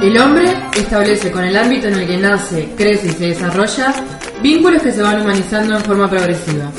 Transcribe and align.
El 0.00 0.18
hombre 0.18 0.44
establece 0.76 1.32
con 1.32 1.42
el 1.42 1.56
ámbito 1.56 1.88
en 1.88 1.94
el 1.94 2.06
que 2.06 2.16
nace, 2.16 2.68
crece 2.76 3.08
y 3.08 3.10
se 3.10 3.26
desarrolla 3.28 3.92
vínculos 4.42 4.82
que 4.82 4.92
se 4.92 5.02
van 5.02 5.20
humanizando 5.20 5.76
en 5.76 5.82
forma 5.82 6.08
progresiva. 6.08 6.70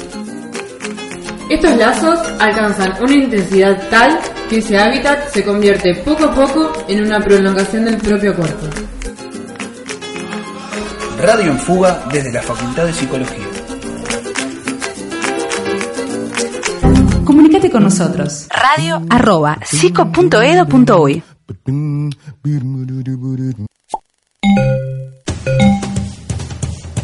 Estos 1.50 1.76
lazos 1.78 2.20
alcanzan 2.40 2.94
una 3.02 3.14
intensidad 3.14 3.90
tal 3.90 4.20
que 4.50 4.60
ese 4.60 4.78
hábitat 4.78 5.30
se 5.30 5.44
convierte 5.44 5.96
poco 6.06 6.26
a 6.26 6.34
poco 6.34 6.72
en 6.88 7.06
una 7.06 7.20
prolongación 7.20 7.86
del 7.86 7.98
propio 7.98 8.36
cuerpo. 8.36 8.68
Radio 11.20 11.52
en 11.52 11.60
Fuga 11.60 12.04
desde 12.12 12.32
la 12.32 12.42
Facultad 12.42 12.86
de 12.86 12.94
Psicología. 12.94 13.46
Comunícate 17.26 17.70
con 17.72 17.84
nosotros. 17.84 18.48
Radio 18.50 19.02
arroba 19.10 19.58
psico.edu.uy 19.66 21.24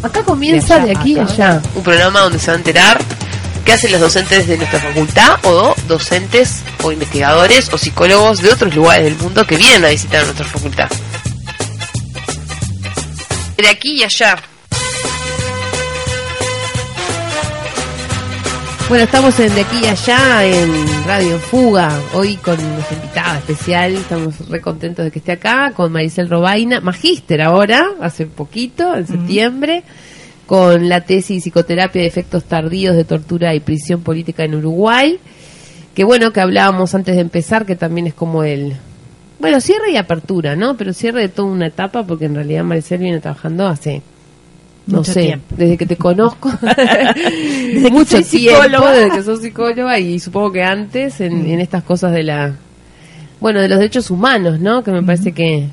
Acá 0.02 0.24
comienza 0.24 0.80
de, 0.80 0.92
aquí 0.92 1.18
a 1.18 1.24
allá. 1.24 1.62
Un 1.76 1.84
programa 1.84 2.20
donde 2.22 2.40
se 2.40 2.48
va 2.48 2.54
a 2.54 2.58
enterar 2.58 3.02
qué 3.64 3.74
hacen 3.74 3.92
los 3.92 4.02
docentes 4.02 4.48
de 4.48 4.58
nuestra 4.58 4.80
facultad 4.80 5.40
o 5.44 5.74
docentes 5.88 6.62
o 6.84 6.92
investigadores 6.92 7.72
o 7.74 7.78
psicólogos 7.78 8.42
de 8.42 8.52
otros 8.52 8.76
lugares 8.76 9.06
del 9.06 9.16
mundo 9.16 9.46
que 9.46 9.56
vienen 9.56 9.86
a 9.86 9.90
visitar 9.90 10.24
nuestra 10.26 10.46
facultad. 10.46 10.90
De 13.58 13.70
aquí 13.70 14.02
y 14.02 14.04
allá. 14.04 14.38
Bueno, 18.90 19.06
estamos 19.06 19.40
en 19.40 19.56
De 19.56 19.62
aquí 19.62 19.78
y 19.82 19.86
allá 19.88 20.46
en 20.46 21.06
Radio 21.06 21.40
Fuga, 21.40 22.00
hoy 22.14 22.36
con 22.36 22.58
nuestra 22.58 22.98
invitada 22.98 23.38
especial, 23.40 23.94
estamos 23.94 24.50
re 24.50 24.62
contentos 24.62 25.06
de 25.06 25.10
que 25.12 25.20
esté 25.20 25.32
acá, 25.32 25.72
con 25.76 25.92
Maricel 25.92 26.30
Robaina, 26.30 26.80
magíster 26.82 27.42
ahora, 27.42 27.88
hace 28.02 28.28
poquito, 28.28 28.96
en 28.96 29.08
septiembre, 29.08 29.84
con 30.46 30.90
la 30.90 31.02
tesis 31.02 31.44
Psicoterapia 31.44 32.02
de 32.02 32.08
Efectos 32.08 32.44
Tardíos 32.44 32.96
de 32.96 33.06
Tortura 33.06 33.56
y 33.56 33.62
Prisión 33.62 34.02
Política 34.02 34.44
en 34.44 34.56
Uruguay, 34.56 35.18
que 35.96 36.04
bueno, 36.04 36.32
que 36.32 36.42
hablábamos 36.42 36.94
antes 36.94 37.16
de 37.16 37.22
empezar, 37.22 37.66
que 37.66 37.78
también 37.78 38.08
es 38.08 38.14
como 38.14 38.44
el, 38.44 38.76
bueno, 39.40 39.60
cierre 39.62 39.92
y 39.92 39.98
apertura, 39.98 40.56
¿no? 40.56 40.76
Pero 40.78 40.94
cierre 40.94 41.22
de 41.22 41.30
toda 41.30 41.48
una 41.48 41.68
etapa, 41.68 42.04
porque 42.04 42.26
en 42.26 42.36
realidad 42.36 42.64
Maricel 42.64 43.00
viene 43.00 43.22
trabajando 43.22 43.66
hace 43.66 44.04
no 44.88 44.98
Mucho 45.00 45.14
sé, 45.14 45.22
tiempo. 45.24 45.56
desde 45.58 45.78
que 45.78 45.86
te 45.86 45.96
conozco, 45.96 46.52
Desde 46.62 47.90
mucho 47.92 48.22
tiempo, 48.22 48.62
psicóloga. 48.64 48.92
desde 48.92 49.16
que 49.16 49.24
sos 49.24 49.42
psicóloga 49.42 50.00
y 50.00 50.20
supongo 50.20 50.52
que 50.52 50.64
antes 50.64 51.22
en, 51.22 51.46
en 51.46 51.60
estas 51.60 51.84
cosas 51.84 52.12
de 52.12 52.24
la, 52.24 52.56
bueno, 53.40 53.62
de 53.62 53.70
los 53.70 53.80
derechos 53.80 54.12
humanos, 54.12 54.60
¿no? 54.60 54.84
Que 54.84 54.92
me 54.92 55.02
parece 55.04 55.32
que, 55.32 55.68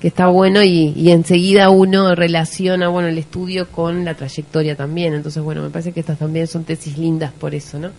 que 0.00 0.08
está 0.08 0.26
bueno 0.28 0.62
y, 0.62 0.92
y 0.96 1.10
enseguida 1.10 1.70
uno 1.70 2.14
relaciona, 2.14 2.88
bueno, 2.88 3.08
el 3.08 3.18
estudio 3.18 3.68
con 3.68 4.04
la 4.04 4.14
trayectoria 4.14 4.76
también. 4.76 5.14
Entonces, 5.14 5.42
bueno, 5.42 5.62
me 5.62 5.70
parece 5.70 5.92
que 5.92 6.00
estas 6.00 6.18
también 6.18 6.46
son 6.46 6.64
tesis 6.64 6.96
lindas 6.98 7.32
por 7.32 7.54
eso, 7.54 7.78
¿no? 7.78 7.90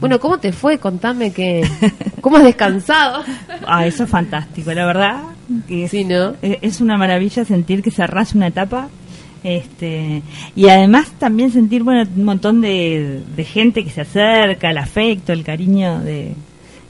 Bueno, 0.00 0.18
¿cómo 0.18 0.38
te 0.38 0.52
fue? 0.52 0.78
Contame 0.78 1.32
que, 1.32 1.66
¿cómo 2.20 2.36
has 2.38 2.44
descansado? 2.44 3.22
Ah, 3.66 3.86
eso 3.86 4.02
es 4.04 4.10
fantástico, 4.10 4.72
la 4.72 4.84
verdad. 4.84 5.22
Que 5.68 5.84
es, 5.84 5.90
Sí, 5.92 6.02
¿no? 6.04 6.34
es 6.42 6.80
una 6.80 6.96
maravilla 6.98 7.44
sentir 7.44 7.82
que 7.82 7.92
cerrás 7.92 8.34
una 8.34 8.48
etapa. 8.48 8.88
Este, 9.46 10.22
y 10.56 10.68
además 10.68 11.12
también 11.20 11.52
sentir 11.52 11.84
bueno 11.84 12.02
un 12.16 12.24
montón 12.24 12.60
de, 12.60 13.22
de 13.36 13.44
gente 13.44 13.84
que 13.84 13.90
se 13.90 14.00
acerca, 14.00 14.70
el 14.70 14.78
afecto, 14.78 15.32
el 15.32 15.44
cariño 15.44 16.00
de 16.00 16.32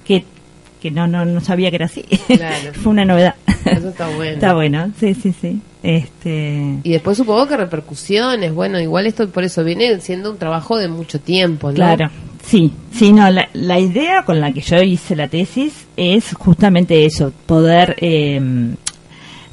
que, 0.06 0.24
que 0.80 0.90
no, 0.90 1.06
no 1.06 1.26
no 1.26 1.42
sabía 1.42 1.68
que 1.68 1.76
era 1.76 1.84
así. 1.84 2.02
Claro. 2.02 2.72
Fue 2.72 2.92
una 2.92 3.04
novedad. 3.04 3.34
Eso 3.66 3.90
está 3.90 4.08
bueno. 4.08 4.32
Está 4.32 4.54
bueno, 4.54 4.90
sí, 4.98 5.12
sí, 5.12 5.34
sí. 5.38 5.60
Este, 5.82 6.78
Y 6.82 6.92
después 6.92 7.18
supongo 7.18 7.46
que 7.46 7.58
repercusiones, 7.58 8.54
bueno, 8.54 8.80
igual 8.80 9.06
esto 9.06 9.28
por 9.28 9.44
eso 9.44 9.62
viene 9.62 10.00
siendo 10.00 10.30
un 10.30 10.38
trabajo 10.38 10.78
de 10.78 10.88
mucho 10.88 11.20
tiempo, 11.20 11.68
¿no? 11.68 11.74
Claro, 11.74 12.08
sí, 12.42 12.72
sí, 12.90 13.12
no, 13.12 13.28
la, 13.30 13.50
la 13.52 13.78
idea 13.78 14.22
con 14.24 14.40
la 14.40 14.50
que 14.52 14.62
yo 14.62 14.78
hice 14.78 15.14
la 15.14 15.28
tesis 15.28 15.86
es 15.98 16.32
justamente 16.32 17.04
eso, 17.04 17.34
poder 17.44 17.96
eh, 18.00 18.40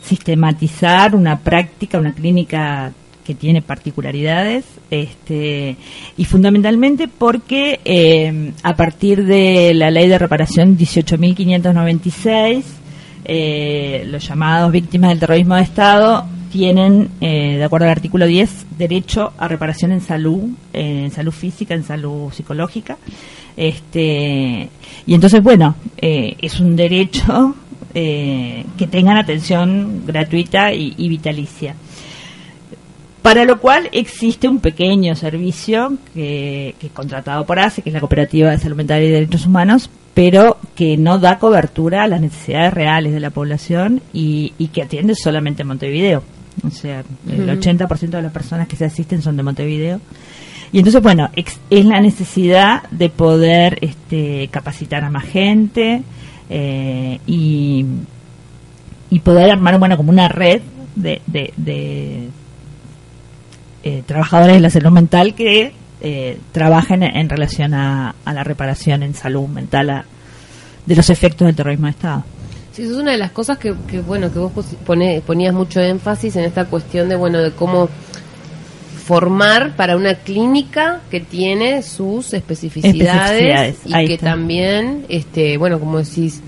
sistematizar 0.03 1.15
una 1.15 1.39
práctica, 1.39 1.97
una 1.99 2.13
clínica 2.13 2.91
que 3.25 3.35
tiene 3.35 3.61
particularidades, 3.61 4.65
este, 4.89 5.77
y 6.17 6.25
fundamentalmente 6.25 7.07
porque 7.07 7.79
eh, 7.85 8.51
a 8.63 8.75
partir 8.75 9.25
de 9.25 9.73
la 9.73 9.89
ley 9.91 10.07
de 10.09 10.19
reparación 10.19 10.77
18.596, 10.77 12.63
eh, 13.25 14.03
los 14.07 14.27
llamados 14.27 14.71
víctimas 14.71 15.11
del 15.11 15.19
terrorismo 15.19 15.55
de 15.55 15.61
Estado 15.61 16.25
tienen, 16.51 17.09
eh, 17.21 17.55
de 17.57 17.63
acuerdo 17.63 17.85
al 17.85 17.91
artículo 17.93 18.27
10, 18.27 18.77
derecho 18.77 19.31
a 19.37 19.47
reparación 19.47 19.93
en 19.93 20.01
salud, 20.01 20.49
en 20.73 21.09
salud 21.11 21.31
física, 21.31 21.73
en 21.73 21.83
salud 21.83 22.31
psicológica. 22.31 22.97
Este, 23.55 24.69
y 25.05 25.13
entonces, 25.13 25.41
bueno, 25.43 25.75
eh, 25.97 26.35
es 26.41 26.59
un 26.59 26.75
derecho 26.75 27.55
eh, 27.95 28.65
que 28.77 28.87
tengan 28.87 29.17
atención 29.17 30.03
gratuita 30.05 30.73
y, 30.73 30.93
y 30.97 31.09
vitalicia. 31.09 31.75
Para 33.21 33.45
lo 33.45 33.59
cual 33.61 33.87
existe 33.93 34.49
un 34.49 34.59
pequeño 34.59 35.15
servicio 35.15 35.93
que, 36.13 36.75
que 36.79 36.87
es 36.87 36.91
contratado 36.93 37.45
por 37.45 37.57
ACE, 37.57 37.81
que 37.81 37.89
es 37.89 37.93
la 37.93 38.01
Cooperativa 38.01 38.51
de 38.51 38.57
Salud 38.57 38.75
Mental 38.75 39.01
y 39.01 39.07
Derechos 39.09 39.45
Humanos, 39.45 39.89
pero 40.13 40.57
que 40.75 40.97
no 40.97 41.19
da 41.19 41.39
cobertura 41.39 42.03
a 42.03 42.07
las 42.07 42.19
necesidades 42.19 42.73
reales 42.73 43.13
de 43.13 43.21
la 43.21 43.29
población 43.29 44.01
y, 44.11 44.51
y 44.57 44.67
que 44.67 44.81
atiende 44.81 45.15
solamente 45.15 45.61
en 45.61 45.69
Montevideo. 45.69 46.21
O 46.67 46.69
sea, 46.69 47.03
el 47.29 47.49
Ujú. 47.49 47.61
80% 47.61 48.09
de 48.09 48.21
las 48.21 48.31
personas 48.33 48.67
que 48.67 48.75
se 48.75 48.85
asisten 48.85 49.21
son 49.21 49.37
de 49.37 49.43
Montevideo. 49.43 50.01
Y 50.73 50.79
entonces, 50.79 51.01
bueno, 51.01 51.29
ex- 51.35 51.59
es 51.69 51.85
la 51.85 52.01
necesidad 52.01 52.83
de 52.91 53.09
poder 53.09 53.77
este, 53.81 54.49
capacitar 54.51 55.03
a 55.05 55.09
más 55.09 55.23
gente 55.23 56.01
eh, 56.55 57.19
y, 57.25 57.83
y 59.09 59.19
poder 59.21 59.49
armar, 59.49 59.79
bueno, 59.79 59.97
como 59.97 60.11
una 60.11 60.27
red 60.27 60.61
de, 60.95 61.19
de, 61.25 61.51
de, 61.57 62.27
eh, 63.83 64.03
trabajadores 64.05 64.55
de 64.55 64.59
la 64.61 64.69
salud 64.69 64.91
mental 64.91 65.33
que 65.35 65.73
eh, 66.01 66.37
trabajen 66.51 67.01
en, 67.03 67.15
en 67.17 67.29
relación 67.29 67.73
a, 67.73 68.13
la 68.25 68.43
reparación 68.43 69.01
en 69.03 69.13
salud 69.15 69.47
mental 69.47 69.89
a- 69.89 70.05
de 70.85 70.95
los 70.95 71.09
efectos 71.09 71.45
del 71.47 71.55
terrorismo 71.55 71.85
de 71.87 71.91
Estado. 71.91 72.23
Sí, 72.73 72.81
eso 72.83 72.91
es 72.93 72.97
una 72.97 73.11
de 73.11 73.17
las 73.17 73.31
cosas 73.31 73.57
que, 73.57 73.73
que, 73.87 74.01
bueno, 74.01 74.31
que 74.31 74.39
vos 74.39 74.51
pone- 74.85 75.21
ponías 75.25 75.53
mucho 75.53 75.79
énfasis 75.79 76.35
en 76.35 76.43
esta 76.45 76.65
cuestión 76.65 77.07
de, 77.09 77.15
bueno, 77.15 77.39
de 77.39 77.51
cómo 77.51 77.87
formar 79.05 79.75
para 79.75 79.97
una 79.97 80.15
clínica 80.15 81.01
que 81.11 81.19
tiene 81.19 81.81
sus 81.83 82.33
especificidades, 82.33 83.41
Especificidades, 83.41 83.75
y 83.85 83.93
ahí 83.93 84.07
que 84.07 84.13
está. 84.13 84.27
también, 84.31 85.05
este, 85.09 85.57
bueno, 85.57 85.79
como 85.79 85.97
decís 85.99 86.41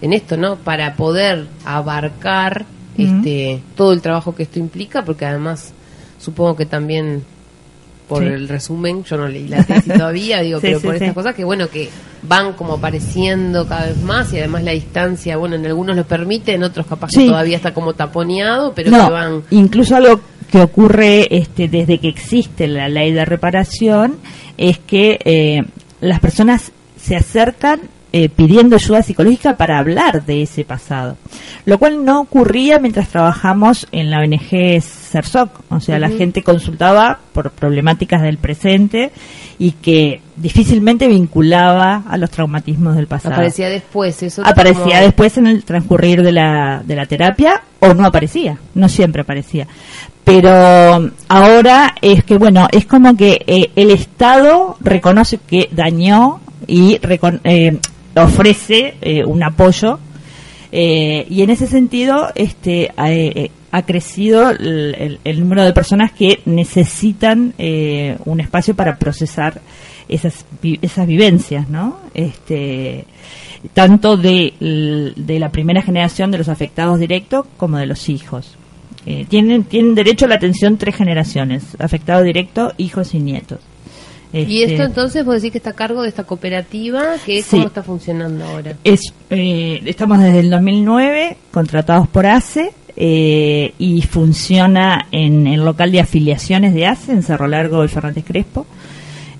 en 0.00 0.12
esto, 0.12 0.36
¿no? 0.36 0.56
Para 0.56 0.94
poder 0.96 1.46
abarcar 1.64 2.64
este 2.96 3.60
todo 3.76 3.92
el 3.92 4.00
trabajo 4.00 4.34
que 4.34 4.42
esto 4.44 4.58
implica, 4.58 5.04
porque 5.04 5.24
además 5.26 5.72
supongo 6.18 6.56
que 6.56 6.66
también 6.66 7.22
por 8.08 8.22
Sí. 8.22 8.28
el 8.28 8.48
resumen, 8.48 9.04
yo 9.04 9.18
no 9.18 9.28
leí 9.28 9.46
la 9.48 9.62
tesis 9.66 9.92
todavía, 9.92 10.40
digo, 10.40 10.60
Sí, 10.60 10.66
pero 10.68 10.80
sí, 10.80 10.86
por 10.86 10.94
estas 10.94 11.12
cosas 11.12 11.34
que 11.34 11.44
bueno, 11.44 11.68
que 11.68 11.90
van 12.22 12.54
como 12.54 12.74
apareciendo 12.74 13.66
cada 13.68 13.86
vez 13.86 13.98
más 14.02 14.32
y 14.32 14.38
además 14.38 14.64
la 14.64 14.70
distancia, 14.72 15.36
bueno, 15.36 15.56
en 15.56 15.66
algunos 15.66 15.94
lo 15.94 16.04
permite, 16.06 16.54
en 16.54 16.62
otros 16.62 16.86
capaz 16.86 17.10
que 17.10 17.26
todavía 17.26 17.56
está 17.58 17.74
como 17.74 17.92
taponeado, 17.92 18.72
pero 18.74 18.90
no, 18.90 19.04
que 19.06 19.12
van... 19.12 19.42
incluso 19.50 19.94
algo 19.94 20.20
que 20.50 20.60
ocurre 20.60 21.36
este, 21.36 21.68
desde 21.68 21.98
que 21.98 22.08
existe 22.08 22.66
la 22.66 22.88
ley 22.88 23.12
de 23.12 23.24
reparación 23.24 24.16
es 24.56 24.78
que 24.78 25.18
eh, 25.24 25.62
las 26.00 26.20
personas 26.20 26.72
se 26.96 27.16
acercan 27.16 27.80
eh, 28.12 28.28
pidiendo 28.28 28.76
ayuda 28.76 29.02
psicológica 29.02 29.56
para 29.56 29.78
hablar 29.78 30.24
de 30.24 30.42
ese 30.42 30.64
pasado, 30.64 31.16
lo 31.66 31.78
cual 31.78 32.04
no 32.04 32.20
ocurría 32.22 32.78
mientras 32.78 33.08
trabajamos 33.08 33.86
en 33.92 34.10
la 34.10 34.20
ONG 34.20 34.80
CERSOC, 34.80 35.50
o 35.70 35.80
sea, 35.80 35.98
la 35.98 36.08
gente 36.08 36.42
consultaba 36.42 37.18
por 37.32 37.50
problemáticas 37.50 38.22
del 38.22 38.38
presente 38.38 39.10
y 39.58 39.72
que 39.72 40.20
difícilmente 40.36 41.08
vinculaba 41.08 42.04
a 42.08 42.16
los 42.16 42.30
traumatismos 42.30 42.94
del 42.96 43.06
pasado. 43.06 43.34
Aparecía 43.34 43.68
después, 43.68 44.22
eso 44.22 44.42
aparecía 44.44 44.84
como- 44.84 45.00
después 45.02 45.36
en 45.38 45.46
el 45.46 45.64
transcurrir 45.64 46.22
de 46.22 46.32
la, 46.32 46.82
de 46.84 46.96
la 46.96 47.06
terapia 47.06 47.62
o 47.80 47.92
no 47.94 48.06
aparecía, 48.06 48.58
no 48.74 48.88
siempre 48.88 49.22
aparecía. 49.22 49.66
Pero 50.24 51.10
ahora 51.28 51.94
es 52.02 52.22
que, 52.24 52.36
bueno, 52.36 52.68
es 52.70 52.84
como 52.86 53.16
que 53.16 53.42
eh, 53.46 53.70
el 53.76 53.90
Estado 53.90 54.76
reconoce 54.80 55.38
que 55.38 55.68
dañó 55.72 56.40
y 56.66 56.98
eh, 57.44 57.78
ofrece 58.24 58.94
eh, 59.00 59.24
un 59.24 59.42
apoyo. 59.42 59.98
Eh, 60.70 61.26
y 61.30 61.42
en 61.42 61.50
ese 61.50 61.66
sentido 61.66 62.28
este 62.34 62.90
ha, 62.96 63.10
eh, 63.10 63.50
ha 63.70 63.82
crecido 63.82 64.50
el, 64.50 65.18
el- 65.24 65.40
número 65.40 65.64
de 65.64 65.72
personas 65.72 66.12
que 66.12 66.40
necesitan 66.44 67.54
un 68.24 68.40
espacio 68.40 68.74
para 68.74 68.98
procesar 68.98 69.60
esas 70.10 70.44
esas 70.82 71.06
vivencias 71.06 71.68
no 71.70 71.98
este 72.14 73.04
tanto 73.72 74.16
de, 74.18 74.52
de 75.16 75.38
la 75.38 75.50
primera 75.50 75.80
generación 75.82 76.30
de 76.30 76.38
los 76.38 76.48
afectados 76.48 76.98
directos 76.98 77.46
como 77.56 77.78
de 77.78 77.86
los 77.86 78.08
hijos. 78.10 78.56
Tienen 79.28 79.64
tienen 79.64 79.94
derecho 79.94 80.26
a 80.26 80.28
la 80.28 80.34
atención 80.34 80.76
tres 80.76 80.96
generaciones 80.96 81.64
afectado 81.78 82.22
directo 82.22 82.74
hijos 82.76 83.14
y 83.14 83.20
nietos 83.20 83.58
Y 84.32 84.62
Este, 84.62 84.74
esto 84.74 84.84
entonces 84.84 85.24
vos 85.24 85.36
decís 85.36 85.52
que 85.52 85.58
está 85.58 85.70
a 85.70 85.74
cargo 85.74 86.02
de 86.02 86.08
esta 86.08 86.24
cooperativa, 86.24 87.14
que 87.24 87.38
es 87.38 87.46
Sí. 87.46 87.56
cómo 87.56 87.68
está 87.68 87.82
funcionando 87.82 88.44
ahora. 88.44 88.74
Es, 88.84 89.12
eh, 89.30 89.80
estamos 89.86 90.18
desde 90.20 90.40
el 90.40 90.50
2009 90.50 91.36
contratados 91.50 92.08
por 92.08 92.26
ACE 92.26 92.72
eh, 92.96 93.72
y 93.78 94.02
funciona 94.02 95.06
en 95.12 95.46
el 95.46 95.64
local 95.64 95.90
de 95.92 96.00
afiliaciones 96.00 96.74
de 96.74 96.86
ACE 96.86 97.12
en 97.12 97.22
Cerro 97.22 97.46
Largo 97.46 97.84
y 97.84 97.88
Fernández 97.88 98.24
Crespo. 98.26 98.66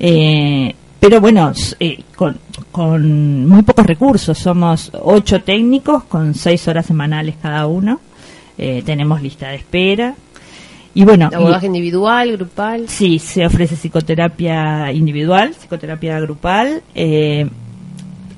Eh, 0.00 0.75
pero 1.00 1.20
bueno, 1.20 1.52
eh, 1.81 2.02
con, 2.17 2.38
con 2.73 3.46
muy 3.46 3.62
pocos 3.62 3.87
recursos. 3.87 4.38
Somos 4.38 4.90
ocho 5.02 5.43
técnicos 5.43 6.05
con 6.05 6.35
seis 6.35 6.67
horas 6.69 6.87
semanales 6.87 7.37
cada 7.40 7.67
uno. 7.67 8.00
Eh, 8.56 8.82
tenemos 8.85 9.23
lista 9.23 9.49
de 9.50 9.56
espera. 9.56 10.14
Y 10.98 11.04
bueno, 11.04 11.30
Abordaje 11.32 11.66
individual, 11.66 12.32
grupal. 12.32 12.88
Sí, 12.88 13.20
se 13.20 13.46
ofrece 13.46 13.76
psicoterapia 13.76 14.90
individual, 14.90 15.54
psicoterapia 15.54 16.18
grupal, 16.18 16.82
eh, 16.92 17.48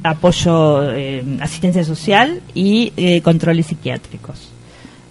apoyo, 0.02 0.92
eh, 0.92 1.24
asistencia 1.40 1.82
social 1.84 2.42
y 2.52 2.92
eh, 2.98 3.22
controles 3.22 3.64
psiquiátricos. 3.64 4.50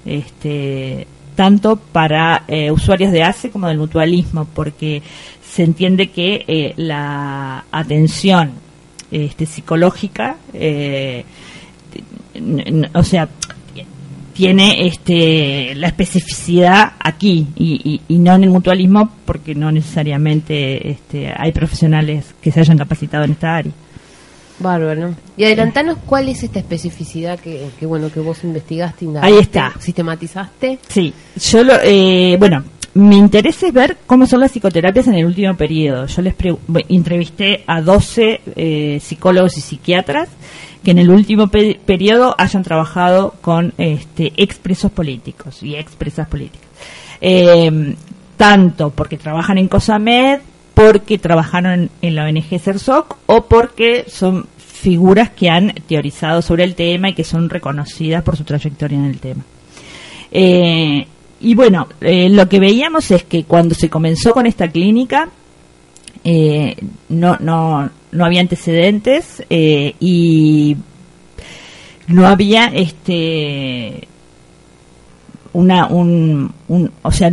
Este, 0.05 1.07
tanto 1.33 1.77
para 1.77 2.43
usuarios 2.71 3.11
de 3.11 3.23
ACE 3.23 3.49
como 3.49 3.67
del 3.67 3.79
mutualismo, 3.79 4.45
porque 4.53 5.01
se 5.41 5.63
entiende 5.63 6.11
que 6.11 6.75
la 6.77 7.65
atención 7.71 8.51
este, 9.09 9.47
psicológica, 9.47 10.35
o 12.93 13.03
sea, 13.03 13.27
tiene 14.39 14.87
este 14.87 15.75
la 15.75 15.87
especificidad 15.87 16.93
aquí 16.99 17.45
y, 17.57 17.81
y- 18.07 18.13
y 18.13 18.17
no 18.19 18.35
en 18.35 18.43
el 18.45 18.49
mutualismo 18.49 19.09
porque 19.25 19.53
no 19.53 19.69
necesariamente 19.71 20.89
este, 20.91 21.31
hay 21.35 21.51
profesionales 21.51 22.33
que 22.41 22.51
se 22.51 22.61
hayan 22.61 22.77
capacitado 22.77 23.25
en 23.25 23.31
esta 23.31 23.55
área. 23.57 23.71
Bárbaro. 24.59 25.15
Y 25.37 25.43
adelantanos 25.45 25.97
cuál 26.05 26.27
es 26.29 26.43
esta 26.43 26.59
especificidad 26.59 27.39
que, 27.39 27.67
que 27.79 27.85
bueno 27.85 28.11
que 28.11 28.19
vos 28.19 28.43
investigaste, 28.43 29.05
indagaste, 29.05 29.33
Ahí 29.35 29.41
está. 29.41 29.73
sistematizaste. 29.79 30.79
Sí, 30.87 31.13
yo 31.49 31.63
lo, 31.63 31.73
eh, 31.83 32.35
bueno, 32.39 32.63
mi 32.93 33.17
interés 33.17 33.61
es 33.63 33.71
ver 33.73 33.97
cómo 34.05 34.25
son 34.25 34.39
las 34.41 34.51
psicoterapias 34.51 35.07
en 35.07 35.13
el 35.15 35.25
último 35.25 35.55
periodo. 35.55 36.05
Yo 36.07 36.21
les 36.21 36.33
entrevisté 36.89 37.63
a 37.67 37.81
12 37.81 38.41
eh, 38.55 38.99
psicólogos 39.01 39.57
y 39.57 39.61
psiquiatras 39.61 40.27
que 40.83 40.91
en 40.91 40.97
el 40.99 41.09
último 41.09 41.47
pe- 41.47 41.79
periodo 41.85 42.35
hayan 42.37 42.63
trabajado 42.63 43.35
con 43.41 43.73
este, 43.77 44.33
expresos 44.37 44.91
políticos 44.91 45.61
y 45.63 45.75
expresas 45.75 46.27
políticas. 46.27 46.67
Eh, 47.21 47.95
tanto 48.37 48.89
porque 48.91 49.17
trabajan 49.17 49.57
en 49.57 49.67
COSAMED, 49.67 50.39
porque 50.73 51.17
trabajaron 51.17 51.73
en, 51.73 51.89
en 52.01 52.15
la 52.15 52.23
ONG 52.25 52.59
CERSOC 52.59 53.17
o 53.25 53.41
porque 53.45 54.05
son 54.07 54.47
figuras 54.57 55.29
que 55.31 55.49
han 55.49 55.73
teorizado 55.87 56.41
sobre 56.41 56.63
el 56.63 56.75
tema 56.75 57.09
y 57.09 57.13
que 57.13 57.25
son 57.25 57.49
reconocidas 57.49 58.23
por 58.23 58.37
su 58.37 58.45
trayectoria 58.45 58.97
en 58.97 59.05
el 59.05 59.19
tema. 59.19 59.43
Eh, 60.31 61.05
y 61.41 61.55
bueno, 61.55 61.87
eh, 61.99 62.29
lo 62.29 62.47
que 62.47 62.59
veíamos 62.61 63.11
es 63.11 63.23
que 63.25 63.43
cuando 63.43 63.75
se 63.75 63.89
comenzó 63.89 64.31
con 64.31 64.45
esta 64.45 64.69
clínica, 64.69 65.27
eh, 66.23 66.75
no, 67.09 67.35
no, 67.41 67.89
no 68.11 68.25
había 68.25 68.41
antecedentes 68.41 69.43
eh, 69.49 69.95
y 69.99 70.77
no 72.07 72.27
había 72.27 72.65
este 72.67 74.07
una 75.53 75.87
un, 75.87 76.53
un 76.67 76.91
o 77.01 77.11
sea 77.11 77.31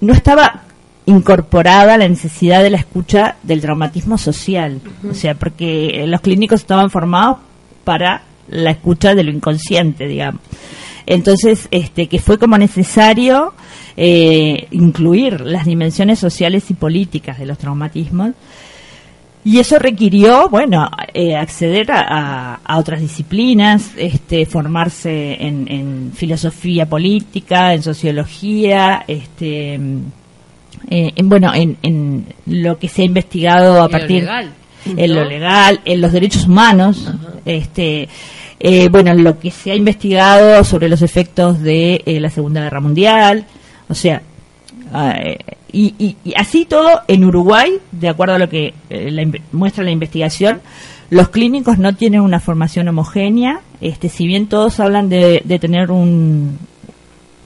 no 0.00 0.12
estaba 0.12 0.62
incorporada 1.06 1.98
la 1.98 2.08
necesidad 2.08 2.62
de 2.62 2.70
la 2.70 2.78
escucha 2.78 3.36
del 3.42 3.60
traumatismo 3.60 4.18
social. 4.18 4.80
O 5.08 5.14
sea 5.14 5.34
porque 5.34 6.04
los 6.06 6.20
clínicos 6.20 6.60
estaban 6.60 6.90
formados 6.90 7.38
para 7.84 8.22
la 8.48 8.70
escucha 8.70 9.14
de 9.14 9.24
lo 9.24 9.30
inconsciente 9.30 10.06
digamos. 10.06 10.40
Entonces 11.06 11.68
este 11.70 12.08
que 12.08 12.18
fue 12.18 12.38
como 12.38 12.56
necesario 12.56 13.54
eh, 13.96 14.68
incluir 14.70 15.40
las 15.42 15.66
dimensiones 15.66 16.18
sociales 16.18 16.70
y 16.70 16.74
políticas 16.74 17.38
de 17.38 17.46
los 17.46 17.58
traumatismos 17.58 18.32
y 19.44 19.58
eso 19.58 19.78
requirió, 19.78 20.48
bueno, 20.48 20.88
eh, 21.12 21.34
acceder 21.36 21.90
a, 21.90 22.60
a- 22.64 22.78
otras 22.78 23.00
disciplinas, 23.00 23.90
este, 23.96 24.46
formarse 24.46 25.36
en, 25.44 25.66
en 25.70 26.12
filosofía 26.14 26.86
política, 26.86 27.74
en 27.74 27.82
sociología, 27.82 29.04
este, 29.08 29.74
eh, 29.74 31.12
en, 31.16 31.28
bueno, 31.28 31.52
en, 31.54 31.76
en 31.82 32.26
lo 32.46 32.78
que 32.78 32.88
se 32.88 33.02
ha 33.02 33.04
investigado 33.04 33.82
a 33.82 33.88
partir 33.88 34.22
legal, 34.22 34.50
en 34.96 35.14
lo 35.14 35.24
legal, 35.24 35.80
en 35.84 36.00
los 36.00 36.12
derechos 36.12 36.46
humanos, 36.46 37.12
este, 37.44 38.08
eh, 38.60 38.88
bueno, 38.90 39.10
en 39.10 39.24
lo 39.24 39.38
que 39.38 39.50
se 39.50 39.72
ha 39.72 39.74
investigado 39.74 40.62
sobre 40.64 40.88
los 40.88 41.02
efectos 41.02 41.60
de 41.60 42.02
eh, 42.06 42.20
la 42.20 42.30
Segunda 42.30 42.62
Guerra 42.62 42.80
Mundial, 42.80 43.44
o 43.88 43.94
sea, 43.94 44.22
y, 45.72 45.94
y- 45.98 46.16
y 46.24 46.34
así 46.36 46.64
todo 46.66 47.00
en 47.08 47.24
Uruguay, 47.24 47.72
de 47.92 48.08
acuerdo 48.08 48.34
a 48.34 48.38
lo 48.38 48.48
que 48.48 48.74
eh, 48.90 49.10
la 49.10 49.26
muestra 49.52 49.82
la 49.84 49.90
investigación, 49.90 50.60
los 51.10 51.28
clínicos 51.28 51.78
no 51.78 51.94
tienen 51.94 52.20
una 52.20 52.40
formación 52.40 52.88
homogénea, 52.88 53.60
este, 53.80 54.08
si 54.08 54.26
bien 54.26 54.46
todos 54.46 54.80
hablan 54.80 55.08
de, 55.08 55.42
de 55.44 55.58
tener 55.58 55.90
un, 55.90 56.58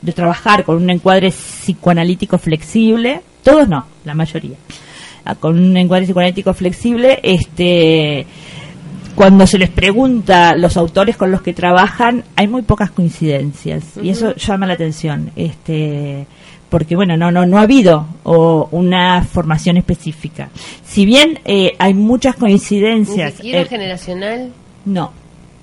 de 0.02 0.12
trabajar 0.12 0.64
con 0.64 0.76
un 0.76 0.90
encuadre 0.90 1.30
psicoanalítico 1.30 2.38
flexible, 2.38 3.20
todos 3.42 3.68
no, 3.68 3.86
la 4.04 4.14
mayoría, 4.14 4.56
Ah, 5.28 5.34
con 5.34 5.58
un 5.58 5.76
encuadre 5.76 6.04
psicoanalítico 6.06 6.54
flexible, 6.54 7.18
este, 7.24 8.24
cuando 9.16 9.44
se 9.46 9.58
les 9.58 9.70
pregunta 9.70 10.54
los 10.54 10.76
autores 10.76 11.16
con 11.16 11.32
los 11.32 11.42
que 11.42 11.52
trabajan, 11.52 12.22
hay 12.36 12.46
muy 12.46 12.62
pocas 12.62 12.92
coincidencias 12.92 13.82
y 14.00 14.10
eso 14.10 14.36
llama 14.36 14.66
la 14.66 14.74
atención, 14.74 15.30
este, 15.34 16.26
porque 16.68 16.96
bueno, 16.96 17.16
no 17.16 17.30
no 17.30 17.46
no 17.46 17.58
ha 17.58 17.62
habido 17.62 18.06
o, 18.24 18.68
una 18.72 19.22
formación 19.22 19.76
específica. 19.76 20.48
Si 20.84 21.04
bien 21.06 21.38
eh, 21.44 21.74
hay 21.78 21.94
muchas 21.94 22.34
Ni 22.36 22.40
coincidencias, 22.40 23.34
siquiera 23.34 23.60
eh, 23.62 23.66
generacional. 23.66 24.52
no. 24.84 25.12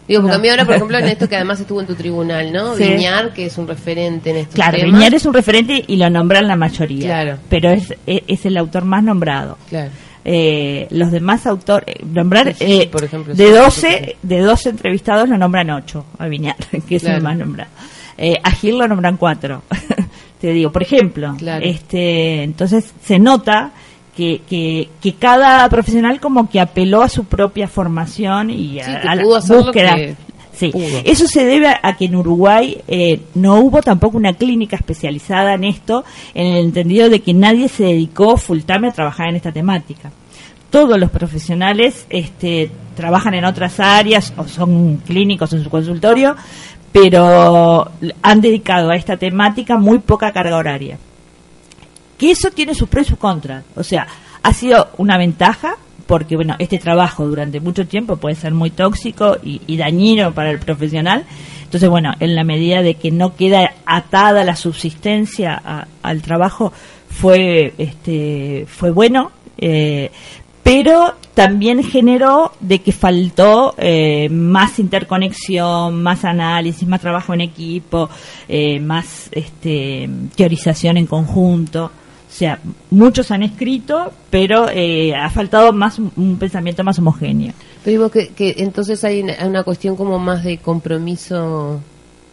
Digo, 0.05 0.21
porque 0.21 0.33
No. 0.33 0.39
a 0.39 0.41
mí 0.41 0.49
ahora, 0.49 0.65
por 0.65 0.75
ejemplo, 0.75 0.97
en 0.97 1.05
esto 1.07 1.29
que 1.29 1.35
además 1.37 1.61
estuvo 1.61 1.79
en 1.79 1.87
tu 1.87 1.95
tribunal, 1.95 2.51
¿no? 2.51 2.75
Sí. 2.75 2.83
Viñar, 2.83 3.33
que 3.33 3.45
es 3.45 3.57
un 3.57 3.67
referente 3.69 4.31
en 4.31 4.35
estos 4.37 4.55
Claro, 4.55 4.77
temas. 4.77 4.91
Viñar 4.93 5.13
es 5.13 5.25
un 5.25 5.33
referente 5.33 5.81
y 5.87 5.95
lo 5.95 6.09
nombran 6.09 6.45
la 6.45 6.57
mayoría, 6.57 7.05
Claro. 7.07 7.37
pero 7.47 7.69
es, 7.71 7.93
es, 8.05 8.21
es 8.27 8.45
el 8.45 8.57
autor 8.57 8.83
más 8.83 9.01
nombrado. 9.01 9.57
Claro. 9.69 9.91
Eh, 10.25 10.87
los 10.89 11.09
demás 11.11 11.45
autores, 11.47 11.95
nombrar 12.05 12.53
Sí, 12.53 12.81
eh, 12.81 12.89
por 12.91 13.03
ejemplo, 13.05 13.33
de 13.33 13.45
sí, 13.47 13.51
12 13.53 14.15
de 14.21 14.39
12 14.39 14.69
entrevistados 14.69 15.27
lo 15.29 15.37
nombran 15.37 15.69
8 15.69 16.05
a 16.17 16.27
Viñar, 16.27 16.55
que 16.87 16.95
es 16.97 17.01
Claro. 17.03 17.17
el 17.17 17.23
más 17.23 17.37
nombrado. 17.37 17.69
Eh, 18.17 18.37
a 18.43 18.51
Gil 18.51 18.77
lo 18.77 18.87
nombran 18.89 19.15
4. 19.17 19.63
Te 20.43 20.51
digo, 20.51 20.73
por 20.73 20.83
ejemplo, 20.83 21.35
Claro. 21.37 21.63
este 21.63 22.43
entonces 22.43 22.93
se 23.01 23.17
nota 23.17 23.71
que, 24.17 24.41
que, 24.49 24.89
que 25.01 25.13
cada 25.13 25.69
profesional 25.69 26.19
como 26.19 26.49
que 26.49 26.59
apeló 26.59 27.01
a 27.01 27.07
su 27.07 27.23
propia 27.23 27.69
formación 27.69 28.49
y 28.49 28.77
a, 28.81 28.83
Sí, 28.85 28.91
que 29.01 29.07
a 29.07 29.15
la 29.15 29.23
búsqueda. 29.23 29.95
que 29.95 30.15
Sí, 30.51 30.67
pudo. 30.69 30.99
eso 31.05 31.27
se 31.27 31.45
debe 31.45 31.67
a, 31.69 31.79
a 31.81 31.95
que 31.95 32.05
en 32.05 32.15
Uruguay 32.17 32.77
eh, 32.89 33.21
no 33.35 33.55
hubo 33.61 33.81
tampoco 33.81 34.17
una 34.17 34.33
clínica 34.33 34.75
especializada 34.75 35.53
en 35.53 35.63
esto, 35.63 36.03
en 36.33 36.45
el 36.47 36.65
entendido 36.65 37.09
de 37.09 37.21
que 37.21 37.33
nadie 37.33 37.69
se 37.69 37.85
dedicó 37.85 38.35
full 38.35 38.59
time 38.63 38.89
a 38.89 38.91
trabajar 38.91 39.29
en 39.29 39.37
esta 39.37 39.53
temática. 39.53 40.11
todos 40.69 40.99
los 40.99 41.09
profesionales 41.09 42.05
este, 42.09 42.69
trabajan 42.97 43.33
en 43.35 43.45
otras 43.45 43.79
áreas 43.79 44.33
o 44.37 44.43
son 44.47 44.97
clínicos 45.07 45.53
en 45.53 45.63
su 45.63 45.69
consultorio, 45.69 46.35
pero 46.93 47.91
han 48.21 48.39
dedicado 48.39 48.91
a 48.91 48.95
esta 48.95 49.17
temática 49.17 49.77
muy 49.77 49.99
poca 49.99 50.31
carga 50.31 50.55
horaria. 50.55 50.97
Que 52.17 52.31
eso 52.31 52.51
tiene 52.51 52.75
sus 52.75 52.87
pros 52.87 53.07
y 53.07 53.09
sus 53.09 53.17
contras. 53.17 53.65
O 53.75 53.83
sea, 53.83 54.07
ha 54.43 54.53
sido 54.53 54.89
una 54.97 55.17
ventaja 55.17 55.75
porque 56.05 56.35
bueno, 56.35 56.55
este 56.59 56.77
trabajo 56.77 57.25
durante 57.25 57.59
mucho 57.59 57.87
tiempo 57.87 58.17
puede 58.17 58.35
ser 58.35 58.53
muy 58.53 58.69
tóxico 58.69 59.37
y, 59.41 59.75
dañino 59.77 60.33
para 60.33 60.51
el 60.51 60.59
profesional. 60.59 61.25
Entonces, 61.63 61.89
bueno, 61.89 62.13
en 62.19 62.35
la 62.35 62.43
medida 62.43 62.83
de 62.83 62.93
que 62.95 63.09
no 63.09 63.35
queda 63.35 63.73
atada 63.85 64.43
la 64.43 64.55
subsistencia 64.55 65.87
al 66.03 66.21
trabajo, 66.21 66.71
fue, 67.09 67.73
este, 67.77 68.65
fue 68.67 68.91
bueno, 68.91 69.31
eh, 69.57 70.11
pero 70.63 71.13
también 71.33 71.83
generó 71.83 72.53
de 72.59 72.79
que 72.79 72.91
faltó 72.91 73.75
eh, 73.77 74.29
más 74.29 74.79
interconexión, 74.79 76.01
más 76.01 76.23
análisis, 76.23 76.87
más 76.87 77.01
trabajo 77.01 77.33
en 77.33 77.41
equipo, 77.41 78.09
eh, 78.47 78.79
más 78.79 79.29
este, 79.31 80.09
teorización 80.35 80.97
en 80.97 81.05
conjunto. 81.05 81.85
O 81.85 82.35
sea, 82.35 82.59
muchos 82.89 83.29
han 83.29 83.43
escrito, 83.43 84.11
pero 84.29 84.67
eh, 84.69 85.13
ha 85.15 85.29
faltado 85.29 85.71
más 85.73 85.99
un 85.99 86.37
pensamiento 86.39 86.83
más 86.83 86.97
homogéneo. 86.97 87.53
Pero 87.83 88.09
digo 88.09 88.09
que, 88.09 88.55
entonces 88.57 89.03
hay 89.03 89.21
una, 89.21 89.63
cuestión 89.63 89.95
como 89.95 90.17
más 90.17 90.43
de 90.43 90.57
compromiso 90.57 91.81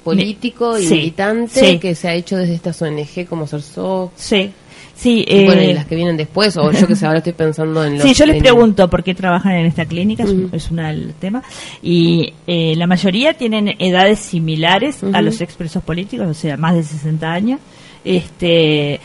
político 0.04 0.78
y 0.78 0.86
militante 0.86 1.78
que 1.78 1.94
se 1.94 2.08
ha 2.08 2.14
hecho 2.14 2.36
desde 2.36 2.54
estas 2.54 2.80
ONG 2.80 3.26
como 3.28 3.46
SERSO. 3.46 4.12
Sí, 4.16 4.52
Sí, 5.00 5.24
eh, 5.26 5.46
bueno, 5.46 5.62
y 5.62 5.72
las 5.72 5.86
que 5.86 5.96
vienen 5.96 6.18
después, 6.18 6.54
o 6.58 6.70
yo 6.72 6.86
que 6.86 6.94
sé, 6.94 7.06
ahora 7.06 7.20
estoy 7.20 7.32
pensando 7.32 7.82
en 7.82 7.94
los... 7.98 8.02
Sí, 8.02 8.12
yo 8.12 8.26
les 8.26 8.36
pregunto 8.36 8.90
por 8.90 9.02
qué 9.02 9.14
trabajan 9.14 9.54
en 9.54 9.64
esta 9.64 9.86
clínica, 9.86 10.26
es, 10.52 10.70
una 10.70 10.88
del 10.88 11.14
tema, 11.14 11.42
y 11.82 12.34
eh, 12.46 12.74
la 12.76 12.86
mayoría 12.86 13.32
tienen 13.32 13.76
edades 13.78 14.18
similares 14.18 15.02
a 15.14 15.22
los 15.22 15.40
expresos 15.40 15.82
políticos, 15.82 16.26
o 16.28 16.34
sea, 16.34 16.58
más 16.58 16.74
de 16.74 16.82
60 16.82 17.32
años, 17.32 17.60
este, 18.04 19.00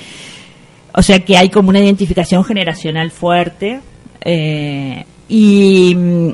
o 0.93 1.01
sea 1.01 1.23
que 1.23 1.37
hay 1.37 1.47
como 1.47 1.69
una 1.69 1.79
identificación 1.79 2.43
generacional 2.43 3.09
fuerte, 3.09 3.79
eh, 4.19 5.05
y 5.29 5.95
mm, 5.95 6.29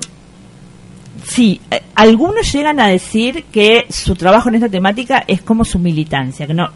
sí, 1.24 1.62
algunos 1.94 2.52
llegan 2.52 2.80
a 2.80 2.88
decir 2.88 3.44
que 3.52 3.86
su 3.92 4.16
trabajo 4.16 4.50
en 4.50 4.56
esta 4.56 4.70
temática 4.70 5.24
es 5.28 5.44
como 5.44 5.66
su 5.66 5.78
militancia, 5.78 6.48
que 6.48 6.56
no, 6.56 6.68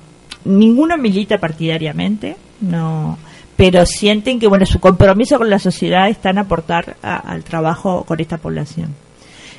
ninguno 0.43 0.99
milita 0.99 1.39
partidariamente, 1.39 2.35
no. 2.61 3.17
Pero 3.55 3.85
sienten 3.85 4.39
que 4.39 4.47
bueno 4.47 4.65
su 4.65 4.79
compromiso 4.79 5.37
con 5.37 5.49
la 5.49 5.59
sociedad 5.59 6.09
está 6.09 6.29
en 6.29 6.39
aportar 6.39 6.97
al 7.01 7.43
trabajo 7.43 8.03
con 8.03 8.19
esta 8.19 8.37
población. 8.37 8.93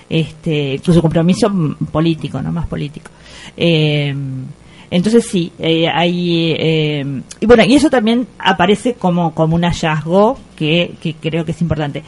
Este 0.08 0.80
su 0.84 1.00
compromiso 1.00 1.50
político 1.90 2.40
no 2.42 2.52
más 2.52 2.66
político. 2.66 3.10
Eh, 3.56 4.14
entonces 4.90 5.26
sí 5.26 5.50
eh, 5.58 5.88
hay 5.88 6.54
eh, 6.58 7.22
y 7.40 7.46
bueno 7.46 7.64
y 7.64 7.74
eso 7.74 7.90
también 7.90 8.26
aparece 8.38 8.94
como 8.94 9.34
como 9.34 9.56
un 9.56 9.62
hallazgo 9.62 10.38
que, 10.56 10.94
que 11.00 11.14
creo 11.14 11.44
que 11.44 11.52
es 11.52 11.62
importante. 11.62 12.02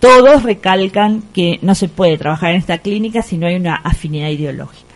Todos 0.00 0.42
recalcan 0.42 1.24
que 1.34 1.58
no 1.60 1.74
se 1.74 1.88
puede 1.88 2.16
trabajar 2.16 2.52
en 2.52 2.56
esta 2.56 2.78
clínica 2.78 3.20
si 3.20 3.36
no 3.36 3.46
hay 3.46 3.56
una 3.56 3.74
afinidad 3.76 4.30
ideológica 4.30 4.90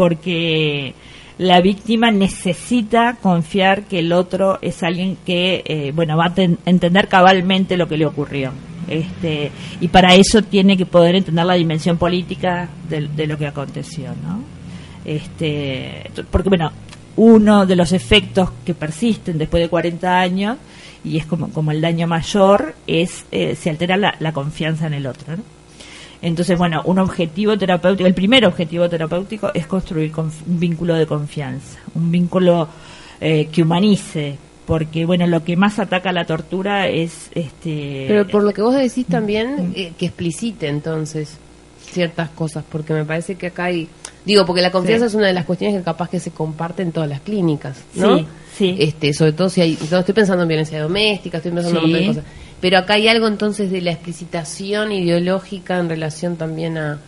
porque 0.00 0.94
la 1.40 1.62
víctima 1.62 2.10
necesita 2.10 3.16
confiar 3.22 3.84
que 3.84 4.00
el 4.00 4.12
otro 4.12 4.58
es 4.60 4.82
alguien 4.82 5.16
que, 5.24 5.62
eh, 5.64 5.90
bueno, 5.94 6.14
va 6.14 6.26
a 6.26 6.34
entender 6.66 7.08
cabalmente 7.08 7.78
lo 7.78 7.88
que 7.88 7.96
le 7.96 8.04
ocurrió. 8.04 8.52
Este, 8.86 9.50
y 9.80 9.88
para 9.88 10.14
eso 10.14 10.42
tiene 10.42 10.76
que 10.76 10.84
poder 10.84 11.14
entender 11.14 11.46
la 11.46 11.54
dimensión 11.54 11.96
política 11.96 12.68
de, 12.90 13.26
lo 13.26 13.38
que 13.38 13.46
aconteció, 13.46 14.10
¿no? 14.22 14.42
Este, 15.06 16.10
porque, 16.30 16.50
bueno, 16.50 16.72
uno 17.16 17.64
de 17.64 17.74
los 17.74 17.92
efectos 17.92 18.50
que 18.66 18.74
persisten 18.74 19.38
después 19.38 19.62
de 19.62 19.70
40 19.70 20.20
años, 20.20 20.58
y 21.02 21.16
es 21.16 21.24
como, 21.24 21.48
como 21.54 21.70
el 21.70 21.80
daño 21.80 22.06
mayor, 22.06 22.74
es 22.86 23.24
eh, 23.32 23.54
se 23.54 23.70
altera 23.70 23.96
la, 23.96 24.32
confianza 24.34 24.88
en 24.88 24.92
el 24.92 25.06
otro. 25.06 25.36
Entonces, 26.22 26.58
bueno, 26.58 26.82
un 26.84 26.98
objetivo 26.98 27.56
terapéutico, 27.56 28.06
el 28.06 28.14
primer 28.14 28.44
objetivo 28.44 28.88
terapéutico 28.88 29.50
es 29.54 29.66
construir 29.66 30.12
un 30.16 30.30
vínculo 30.46 30.94
de 30.94 31.06
confianza, 31.06 31.78
un 31.94 32.10
vínculo 32.10 32.68
eh, 33.20 33.48
que 33.50 33.62
humanice, 33.62 34.36
porque 34.66 35.06
bueno, 35.06 35.26
lo 35.26 35.42
que 35.42 35.56
más 35.56 35.78
ataca 35.78 36.12
la 36.12 36.26
tortura 36.26 36.88
es 36.88 37.30
este. 37.34 38.04
Pero 38.06 38.26
por 38.26 38.42
lo 38.42 38.52
que 38.52 38.60
vos 38.60 38.74
decís 38.74 39.06
también, 39.06 39.70
mm. 39.70 39.72
eh, 39.74 39.92
que 39.96 40.06
explicite 40.06 40.68
entonces 40.68 41.38
ciertas 41.90 42.28
cosas, 42.30 42.64
porque 42.70 42.92
me 42.92 43.04
parece 43.04 43.36
que 43.36 43.48
acá 43.48 43.64
hay, 43.64 43.88
digo, 44.24 44.44
porque 44.44 44.60
la 44.60 44.70
confianza 44.70 45.06
es 45.06 45.14
una 45.14 45.26
de 45.26 45.32
las 45.32 45.46
cuestiones 45.46 45.78
que 45.78 45.82
capaz 45.82 46.10
que 46.10 46.20
se 46.20 46.30
comparte 46.30 46.82
en 46.82 46.92
todas 46.92 47.08
las 47.08 47.20
clínicas, 47.20 47.78
¿no? 47.94 48.18
Sí, 48.18 48.26
sí. 48.56 48.76
Este, 48.78 49.12
sobre 49.14 49.32
todo 49.32 49.48
si 49.48 49.62
hay, 49.62 49.72
estoy 49.72 50.14
pensando 50.14 50.42
en 50.42 50.48
violencia 50.48 50.82
doméstica, 50.82 51.38
estoy 51.38 51.52
pensando 51.52 51.80
en 51.80 51.86
otras 51.86 52.06
cosas 52.06 52.24
pero 52.60 52.78
acá 52.78 52.94
hay 52.94 53.08
algo 53.08 53.26
entonces 53.26 53.70
de 53.70 53.80
la 53.80 53.92
explicitación 53.92 54.92
ideológica 54.92 55.78
en 55.78 55.88
relación 55.88 56.36
también 56.36 56.78
a, 56.78 56.98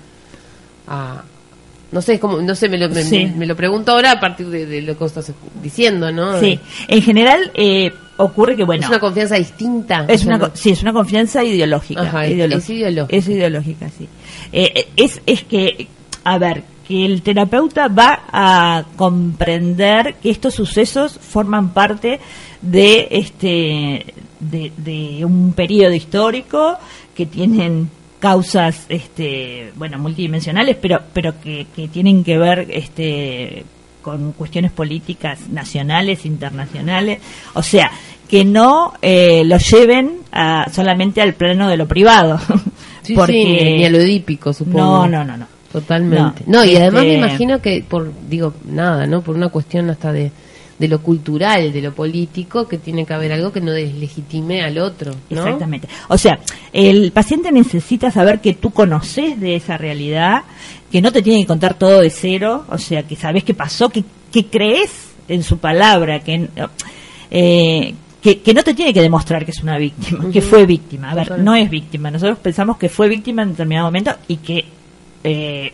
no 1.91 2.01
sé, 2.01 2.15
es 2.15 2.21
como, 2.21 2.41
no 2.41 2.55
sé, 2.55 2.69
me 2.69 2.79
lo, 2.79 2.89
me, 2.89 3.47
lo 3.47 3.55
pregunto 3.55 3.93
ahora 3.93 4.13
a 4.13 4.21
partir 4.21 4.49
de, 4.49 4.81
lo 4.81 4.97
que 4.97 5.05
estás 5.05 5.31
diciendo, 5.63 6.11
¿no? 6.11 6.41
Sí, 6.41 6.59
en 6.89 7.03
general 7.03 7.51
eh, 7.55 7.93
ocurre 8.17 8.57
que, 8.57 8.65
bueno... 8.65 8.83
Es 8.83 8.89
una 8.89 8.99
confianza 8.99 9.37
distinta. 9.37 10.07
Es 10.09 10.25
una, 10.25 10.51
sí, 10.55 10.71
es 10.71 10.83
una 10.83 10.95
confianza 10.95 11.45
ideológica. 11.45 12.25
Es, 12.25 12.31
ideológica. 12.31 13.07
Es 13.17 13.29
ideológica, 13.29 13.91
sí. 13.91 14.09
Eh, 14.53 14.89
es, 14.97 15.21
es 15.27 15.45
que, 15.45 15.87
a 16.25 16.39
ver, 16.39 16.65
que 16.93 17.07
el 17.07 17.23
terapeuta 17.23 17.89
va 17.89 18.25
a 18.31 18.85
comprender 18.97 20.17
que 20.17 20.29
estos 20.29 20.53
sucesos 20.53 21.19
forman 21.19 21.71
parte 21.71 22.21
de 22.61 23.09
este 23.11 24.05
de, 24.39 25.25
un 25.25 25.55
periodo 25.55 25.95
histórico 25.95 26.77
que 27.15 27.25
tienen 27.25 27.89
causas 28.19 28.85
este 28.91 29.73
bueno 29.75 29.99
multidimensionales 29.99 30.77
pero 30.79 31.01
pero 31.15 31.41
que, 31.41 31.67
que 31.75 31.89
tienen 31.89 32.23
que 32.23 32.37
ver 32.37 32.67
este 32.71 33.65
con 34.03 34.33
cuestiones 34.33 34.73
políticas 34.73 35.49
nacionales 35.49 36.27
internacionales. 36.27 37.21
O 37.55 37.63
sea 37.63 37.91
que 38.29 38.45
no 38.45 38.93
eh, 39.01 39.45
lo 39.47 39.57
lleven 39.57 40.19
a, 40.31 40.69
solamente 40.71 41.23
al 41.23 41.33
plano 41.33 41.69
de 41.69 41.77
lo 41.79 41.89
privado 41.89 42.39
porque 43.15 43.77
ni 43.79 43.85
a 43.87 43.91
lo 43.91 43.99
edípico 43.99 44.53
supongo. 44.53 45.07
No 45.07 45.09
no 45.09 45.25
no 45.25 45.37
no 45.39 45.62
totalmente 45.73 46.45
no, 46.47 46.65
y 46.65 46.77
además 46.77 47.03
me 47.03 47.15
este 47.15 47.27
imagino 47.27 47.63
que 47.63 47.85
por 47.89 48.13
digo 48.29 48.55
nada 48.65 49.07
no 49.07 49.23
por 49.23 49.35
una 49.35 49.49
cuestión 49.49 49.91
hasta 49.91 50.13
de 50.13 50.31
de 50.83 50.89
lo 50.89 51.01
cultural, 51.01 51.73
de 51.73 51.81
lo 51.81 51.95
político, 51.95 52.67
que 52.67 52.77
tiene 52.77 53.07
que 53.07 53.15
haber 53.15 53.33
algo 53.33 53.53
que 53.53 53.61
no 53.61 53.71
deslegitime 53.71 54.63
al 54.63 54.79
otro. 54.79 55.13
Exactamente. 55.31 55.87
O 56.09 56.19
sea, 56.19 56.41
el 56.73 57.13
paciente 57.13 57.53
necesita 57.53 58.11
saber 58.11 58.41
que 58.41 58.55
tú 58.55 58.73
conoces 58.73 59.39
de 59.39 59.55
esa 59.55 59.79
realidad, 59.79 60.43
que 60.91 61.01
no 61.01 61.13
te 61.13 61.23
tiene 61.23 61.43
que 61.43 61.47
contar 61.47 61.75
todo 61.75 62.01
de 62.01 62.11
cero, 62.11 62.65
o 62.69 62.79
sea, 62.79 63.05
que 63.05 63.15
sabes 63.15 63.45
qué 63.45 63.55
pasó, 63.55 63.91
que, 63.91 64.03
que 64.33 64.47
crees 64.47 65.13
en 65.29 65.45
su 65.45 65.59
palabra, 65.59 66.19
que, 66.19 66.49
eh, 67.31 67.95
que, 68.21 68.53
no 68.53 68.65
te 68.65 68.75
tiene 68.75 68.93
que 68.93 69.03
demostrar 69.03 69.45
que 69.45 69.53
es 69.53 69.63
una 69.63 69.79
víctima, 69.79 70.31
que 70.33 70.43
fue 70.43 70.67
víctima. 70.67 71.13
A 71.13 71.15
ver, 71.15 71.39
no 71.39 71.55
es 71.55 71.71
víctima. 71.71 72.11
Nosotros 72.11 72.39
pensamos 72.39 72.77
que 72.77 72.89
fue 72.89 73.09
víctima 73.09 73.43
en 73.43 73.51
determinado 73.51 73.87
momento 73.87 74.17
y 74.27 74.39
que 74.39 74.65
eh, 75.25 75.73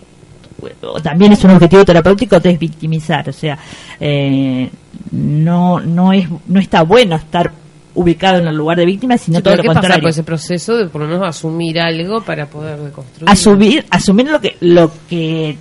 también 1.03 1.33
es 1.33 1.45
un 1.45 1.51
objetivo 1.53 1.85
terapéutico 1.85 2.41
desvictimizar, 2.41 3.29
o 3.29 3.33
sea, 3.33 3.59
eh, 4.01 4.69
no 5.13 5.81
no 5.81 6.13
es 6.13 6.27
no 6.47 6.61
está 6.61 6.83
bueno 6.83 7.17
estar 7.17 7.53
ubicado 7.95 8.39
en 8.39 8.49
el 8.49 8.57
lugar 8.57 8.79
de 8.79 8.87
víctima, 8.87 9.17
sino 9.19 9.43
todo 9.43 9.57
lo 9.57 9.63
¿qué 9.63 9.69
contrario. 9.69 10.03
Pasa 10.03 10.09
ese 10.09 10.23
proceso 10.23 10.77
de 10.77 10.87
por 10.87 11.03
lo 11.03 11.09
menos 11.09 11.27
asumir 11.27 11.81
algo 11.81 12.21
para 12.23 12.47
poder 12.47 12.79
reconstruir. 12.81 13.29
Asumir, 13.29 13.87
asumir 13.91 14.31
lo 14.31 14.41
que 14.41 14.57
lo 14.61 14.91
que 15.09 15.57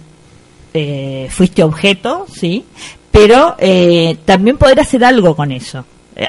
eh, 0.74 1.28
fuiste 1.30 1.64
objeto, 1.64 2.26
sí, 2.32 2.66
pero 3.12 3.56
eh, 3.60 4.18
también 4.26 4.58
poder 4.58 4.80
hacer 4.80 5.04
algo 5.04 5.36
con 5.36 5.52
eso. 5.52 5.86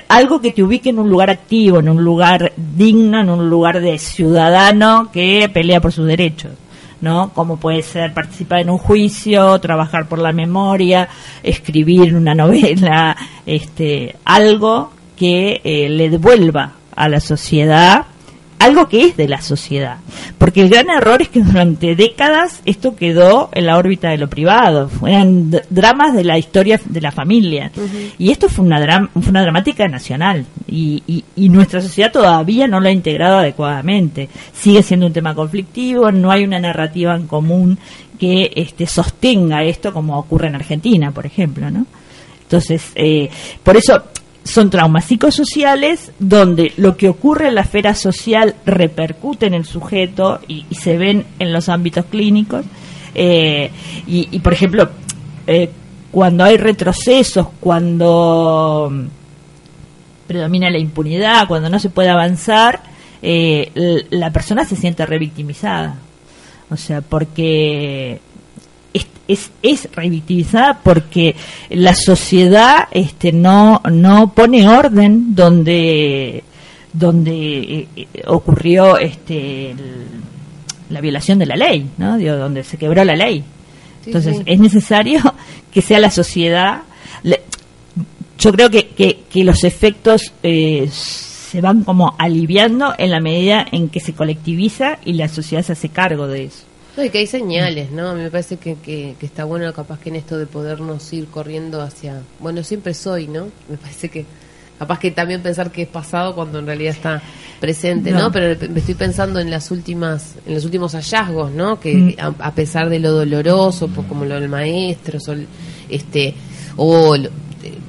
algo 0.08 0.40
que 0.40 0.52
te 0.52 0.62
ubique 0.62 0.90
en 0.90 0.98
un 0.98 1.08
lugar 1.08 1.30
activo, 1.30 1.80
en 1.80 1.88
un 1.88 2.04
lugar 2.04 2.52
digno, 2.56 3.20
en 3.20 3.30
un 3.30 3.48
lugar 3.48 3.80
de 3.80 3.98
ciudadano 3.98 5.10
que 5.10 5.50
pelea 5.52 5.80
por 5.80 5.92
sus 5.92 6.06
derechos. 6.06 6.52
¿No? 7.00 7.30
Como 7.34 7.58
puede 7.58 7.82
ser 7.82 8.12
participar 8.12 8.60
en 8.60 8.70
un 8.70 8.78
juicio, 8.78 9.58
trabajar 9.60 10.08
por 10.08 10.18
la 10.18 10.32
memoria, 10.32 11.08
escribir 11.42 12.14
una 12.14 12.34
novela, 12.34 13.16
este, 13.46 14.16
algo 14.24 14.92
que 15.16 15.60
eh, 15.64 15.88
le 15.88 16.10
devuelva 16.10 16.72
a 16.94 17.08
la 17.08 17.20
sociedad 17.20 18.06
algo 18.58 18.88
que 18.88 19.04
es 19.04 19.16
de 19.16 19.28
la 19.28 19.40
sociedad. 19.40 19.98
Porque 20.36 20.62
el 20.62 20.68
gran 20.68 20.88
error 20.90 21.22
es 21.22 21.28
que 21.28 21.40
durante 21.42 21.94
décadas 21.94 22.60
esto 22.64 22.96
quedó 22.96 23.50
en 23.52 23.66
la 23.66 23.76
órbita 23.78 24.10
de 24.10 24.18
lo 24.18 24.28
privado. 24.28 24.90
Eran 25.06 25.50
dramas 25.70 26.14
de 26.14 26.24
la 26.24 26.38
historia 26.38 26.80
de 26.84 27.00
la 27.00 27.12
familia. 27.12 27.70
Y 28.18 28.30
esto 28.30 28.48
fue 28.48 28.64
una, 28.64 28.80
dram- 28.80 29.08
fue 29.12 29.30
una 29.30 29.42
dramática 29.42 29.86
nacional. 29.88 30.44
Y, 30.66 31.02
y- 31.06 31.24
y 31.36 31.48
nuestra 31.48 31.80
sociedad 31.80 32.12
todavía 32.12 32.66
no 32.66 32.80
lo 32.80 32.88
ha 32.88 32.92
integrado 32.92 33.38
adecuadamente. 33.38 34.28
Sigue 34.52 34.82
siendo 34.82 35.06
un 35.06 35.12
tema 35.12 35.34
conflictivo, 35.34 36.10
no 36.12 36.30
hay 36.30 36.44
una 36.44 36.58
narrativa 36.58 37.14
en 37.14 37.26
común 37.26 37.78
que 38.18 38.50
este, 38.56 38.86
sostenga 38.86 39.62
esto 39.62 39.92
como 39.92 40.18
ocurre 40.18 40.48
en 40.48 40.56
Argentina, 40.56 41.12
por 41.12 41.24
ejemplo, 41.26 41.70
¿no? 41.70 41.86
Entonces, 42.42 42.90
eh, 42.94 43.28
por 43.62 43.76
eso 43.76 44.02
son 44.48 44.70
traumas 44.70 45.04
psicosociales 45.04 46.12
donde 46.18 46.72
lo 46.76 46.96
que 46.96 47.08
ocurre 47.08 47.48
en 47.48 47.54
la 47.54 47.60
esfera 47.60 47.94
social 47.94 48.54
repercute 48.64 49.46
en 49.46 49.54
el 49.54 49.64
sujeto 49.64 50.40
y, 50.48 50.64
y 50.70 50.74
se 50.76 50.96
ven 50.96 51.26
en 51.38 51.52
los 51.52 51.68
ámbitos 51.68 52.06
clínicos. 52.06 52.64
Eh, 53.14 53.70
y, 54.06 54.38
por 54.40 54.52
ejemplo, 54.52 54.88
eh, 55.46 55.70
cuando 56.10 56.44
hay 56.44 56.56
retrocesos, 56.56 57.48
cuando 57.60 58.88
mm, 58.90 59.04
predomina 60.26 60.70
la 60.70 60.78
impunidad, 60.78 61.46
cuando 61.48 61.68
no 61.68 61.78
se 61.78 61.90
puede 61.90 62.08
avanzar, 62.08 62.80
eh, 63.20 64.06
la 64.10 64.30
persona 64.30 64.64
se 64.64 64.76
siente 64.76 65.04
revictimizada. 65.04 65.96
O 66.70 66.76
sea, 66.76 67.00
porque 67.00 68.20
es, 68.98 69.06
es, 69.28 69.50
es 69.62 69.88
revictimizada 69.94 70.80
porque 70.82 71.34
la 71.70 71.94
sociedad 71.94 72.88
este 72.90 73.32
no 73.32 73.80
no 73.90 74.32
pone 74.34 74.68
orden 74.68 75.34
donde 75.34 76.42
donde 76.92 77.32
eh, 77.58 77.88
eh, 77.96 78.06
ocurrió 78.26 78.98
este 78.98 79.70
el- 79.72 80.06
la 80.90 81.00
violación 81.02 81.38
de 81.38 81.44
la 81.44 81.54
ley, 81.54 81.86
¿no? 81.98 82.16
Digo, 82.16 82.34
donde 82.36 82.64
se 82.64 82.78
quebró 82.78 83.04
la 83.04 83.14
ley. 83.14 83.40
Sí, 84.02 84.06
Entonces, 84.06 84.38
sí. 84.38 84.42
es 84.46 84.58
necesario 84.58 85.20
que 85.72 85.82
sea 85.82 85.98
la 86.00 86.10
sociedad 86.10 86.80
le- 87.22 87.42
yo 88.38 88.52
creo 88.52 88.70
que, 88.70 88.88
que, 88.88 89.24
que 89.30 89.44
los 89.44 89.64
efectos 89.64 90.32
eh, 90.42 90.88
se 90.90 91.60
van 91.60 91.82
como 91.84 92.14
aliviando 92.18 92.94
en 92.96 93.10
la 93.10 93.20
medida 93.20 93.66
en 93.70 93.88
que 93.90 94.00
se 94.00 94.14
colectiviza 94.14 94.98
y 95.04 95.12
la 95.14 95.28
sociedad 95.28 95.62
se 95.62 95.72
hace 95.72 95.88
cargo 95.90 96.26
de 96.26 96.44
eso. 96.44 96.64
No, 96.98 97.04
y 97.04 97.10
que 97.10 97.18
hay 97.18 97.26
señales, 97.28 97.92
¿no? 97.92 98.08
A 98.08 98.14
mí 98.14 98.22
me 98.22 98.30
parece 98.30 98.56
que, 98.56 98.74
que, 98.74 99.14
que 99.20 99.24
está 99.26 99.44
bueno 99.44 99.72
capaz 99.72 100.00
que 100.00 100.08
en 100.08 100.16
esto 100.16 100.36
de 100.36 100.46
podernos 100.46 101.10
ir 101.12 101.26
corriendo 101.28 101.80
hacia... 101.80 102.22
Bueno, 102.40 102.62
siempre 102.64 102.92
soy, 102.92 103.28
¿no? 103.28 103.46
Me 103.70 103.76
parece 103.76 104.08
que 104.08 104.26
capaz 104.80 104.98
que 104.98 105.10
también 105.12 105.40
pensar 105.40 105.70
que 105.70 105.82
es 105.82 105.88
pasado 105.88 106.34
cuando 106.34 106.58
en 106.58 106.66
realidad 106.66 106.94
está 106.94 107.22
presente, 107.60 108.10
¿no? 108.10 108.18
No. 108.22 108.32
Pero 108.32 108.56
me 108.70 108.80
estoy 108.80 108.94
pensando 108.94 109.38
en 109.40 109.48
las 109.50 109.70
últimas, 109.70 110.34
en 110.44 110.54
los 110.54 110.64
últimos 110.64 110.92
hallazgos, 110.94 111.52
¿no? 111.52 111.78
Que 111.80 111.94
Mm. 111.94 112.14
a, 112.18 112.34
a 112.48 112.54
pesar 112.54 112.88
de 112.88 112.98
lo 112.98 113.12
doloroso, 113.12 113.86
pues 113.88 114.06
como 114.08 114.24
lo 114.24 114.34
del 114.34 114.48
maestro, 114.48 115.18
sol- 115.20 115.46
este, 115.88 116.34
o 116.76 117.16
lo- 117.16 117.30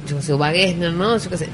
yo 0.08 0.22
sé, 0.22 0.34
o 0.34 0.38
Wagner, 0.38 0.92
¿no? 0.94 1.18
Yo 1.18 1.30
qué 1.30 1.38
sé, 1.38 1.46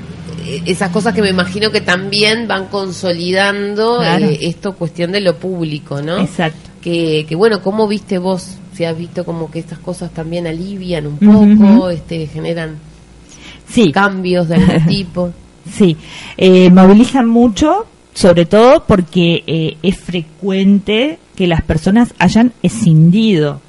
eh, 0.46 0.62
esas 0.66 0.90
cosas 0.90 1.14
que 1.14 1.22
me 1.22 1.30
imagino 1.30 1.70
que 1.72 1.82
también 1.82 2.48
van 2.48 2.68
consolidando 2.68 3.98
Claro. 4.00 4.26
eh, 4.28 4.40
esto 4.42 4.74
cuestión 4.76 5.12
de 5.12 5.22
lo 5.22 5.38
público, 5.38 6.02
¿no? 6.02 6.20
Exacto. 6.20 6.70
Que, 6.86 7.26
que 7.28 7.36
bueno, 7.36 7.62
¿cómo 7.64 7.88
viste 7.88 8.20
vos? 8.20 8.58
Si 8.74 8.86
has 8.86 8.96
visto 8.98 9.26
como 9.26 9.50
que 9.50 9.58
estas 9.60 9.80
cosas 9.80 10.12
también 10.12 10.46
alivian 10.48 11.08
un 11.08 11.18
poco, 11.18 11.90
este, 11.90 12.28
generan 12.28 12.78
Sí, 13.68 13.92
cambios 13.92 14.48
de 14.48 14.56
algún 14.56 14.86
tipo. 14.88 15.32
sí. 15.70 15.98
Eh, 16.38 16.70
movilizan 16.70 17.28
mucho, 17.28 17.88
sobre 18.14 18.46
todo 18.46 18.84
porque 18.86 19.44
eh, 19.48 19.78
es 19.82 19.98
frecuente 19.98 21.18
que 21.36 21.48
las 21.48 21.64
personas 21.64 22.14
hayan 22.20 22.54
escindido 22.62 23.60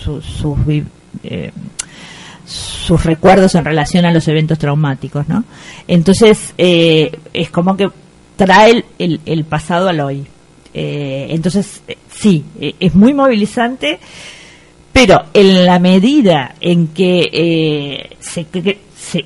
su- 0.00 0.22
sus 0.22 0.56
eh, 1.24 1.50
sus 2.46 3.04
recuerdos 3.04 3.54
en 3.56 3.64
relación 3.64 4.04
a 4.04 4.12
los 4.12 4.26
eventos 4.28 4.58
traumáticos, 4.58 5.26
¿no? 5.28 5.44
Entonces, 5.88 6.54
eh, 6.58 7.18
es 7.32 7.50
como 7.50 7.76
que 7.76 7.88
trae 8.36 8.70
el, 8.70 8.84
el- 8.98 9.20
el 9.26 9.44
pasado 9.44 9.88
al 9.88 10.00
hoy. 10.00 10.24
Entonces, 10.74 11.82
sí, 12.22 12.44
eh, 12.60 12.74
es 12.78 12.94
muy 12.94 13.12
movilizante, 13.14 13.98
pero 14.92 15.24
en 15.34 15.66
la 15.66 15.78
medida 15.78 16.54
en 16.60 16.88
que 16.88 17.28
eh, 17.32 18.16
se, 18.20 18.46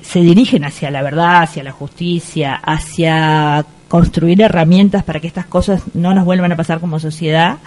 se, 0.01 0.19
dirigen 0.21 0.65
hacia 0.65 0.89
la 0.89 1.01
verdad, 1.03 1.43
hacia 1.43 1.63
la 1.63 1.71
justicia, 1.71 2.55
hacia 2.55 3.65
construir 3.87 4.41
herramientas 4.41 5.03
para 5.03 5.19
que 5.19 5.27
estas 5.27 5.45
cosas 5.45 5.83
no 5.93 6.13
nos 6.13 6.25
vuelvan 6.25 6.51
a 6.51 6.55
pasar 6.57 6.79
como 6.79 6.99
sociedad, 6.99 7.57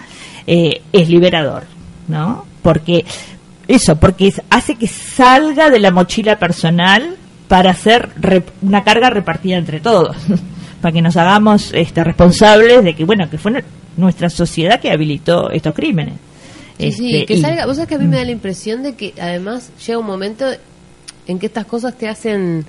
eh, 0.45 0.81
es 0.91 1.09
liberador, 1.09 1.63
¿no? 2.07 2.45
Porque 2.61 3.05
eso, 3.67 3.95
porque 3.95 4.33
hace 4.49 4.75
que 4.75 4.87
salga 4.87 5.69
de 5.69 5.79
la 5.79 5.91
mochila 5.91 6.37
personal 6.37 7.15
para 7.47 7.71
hacer 7.71 8.09
rep- 8.19 8.51
una 8.61 8.83
carga 8.83 9.09
repartida 9.09 9.57
entre 9.57 9.79
todos, 9.79 10.15
para 10.81 10.91
que 10.91 11.01
nos 11.01 11.15
hagamos 11.17 11.71
este, 11.73 12.03
responsables 12.03 12.83
de 12.83 12.95
que, 12.95 13.05
bueno, 13.05 13.29
que 13.29 13.37
fue 13.37 13.63
nuestra 13.97 14.29
sociedad 14.29 14.79
que 14.79 14.91
habilitó 14.91 15.49
estos 15.51 15.73
crímenes. 15.73 16.15
Sí, 16.77 16.91
sí, 16.93 17.13
Este, 17.13 17.25
que 17.27 17.33
y- 17.35 17.41
salga. 17.41 17.65
Vos 17.65 17.75
sabés 17.75 17.89
que 17.89 17.95
a 17.95 17.99
mí 17.99 18.07
me 18.07 18.17
da 18.17 18.23
la 18.25 18.31
impresión 18.31 18.81
de 18.83 18.95
que 18.95 19.13
además 19.21 19.69
llega 19.85 19.99
un 19.99 20.05
momento 20.07 20.45
en 21.27 21.37
que 21.39 21.45
estas 21.45 21.65
cosas 21.65 21.95
te 21.97 22.07
hacen 22.07 22.65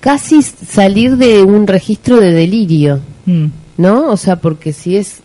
casi 0.00 0.42
salir 0.42 1.16
de 1.16 1.42
un 1.42 1.66
registro 1.66 2.20
de 2.20 2.32
delirio, 2.32 3.00
Mm. 3.26 3.46
¿no? 3.76 4.08
O 4.10 4.16
sea, 4.16 4.36
porque 4.36 4.72
si 4.72 4.96
es 4.96 5.20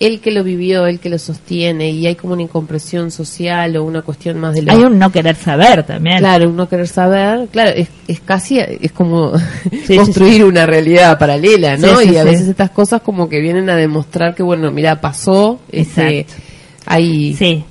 él 0.00 0.20
que 0.20 0.30
lo 0.30 0.44
vivió, 0.44 0.86
él 0.86 1.00
que 1.00 1.08
lo 1.08 1.18
sostiene 1.18 1.90
y 1.90 2.06
hay 2.06 2.14
como 2.14 2.34
una 2.34 2.42
incompresión 2.42 3.10
social 3.10 3.76
o 3.76 3.84
una 3.84 4.02
cuestión 4.02 4.38
más 4.38 4.54
de 4.54 4.62
lo 4.62 4.72
Hay 4.72 4.78
un 4.78 4.98
no 4.98 5.10
querer 5.10 5.36
saber 5.36 5.84
también. 5.84 6.18
Claro, 6.18 6.48
uno 6.48 6.68
querer 6.68 6.86
saber, 6.86 7.48
claro, 7.48 7.70
es, 7.70 7.88
es 8.06 8.20
casi, 8.20 8.58
es 8.58 8.92
como 8.92 9.32
sí, 9.86 9.96
construir 9.96 10.44
una 10.44 10.66
realidad 10.66 11.18
paralela, 11.18 11.76
¿no? 11.76 12.00
Y 12.00 12.16
a 12.16 12.24
veces 12.24 12.48
estas 12.48 12.70
cosas 12.70 13.02
como 13.02 13.28
que 13.28 13.40
vienen 13.40 13.68
a 13.70 13.76
demostrar 13.76 14.34
que, 14.34 14.42
bueno, 14.42 14.70
mira, 14.70 15.00
pasó, 15.00 15.60
este, 15.70 16.20
Exacto. 16.20 16.42
hay... 16.86 17.34
Sí. 17.34 17.64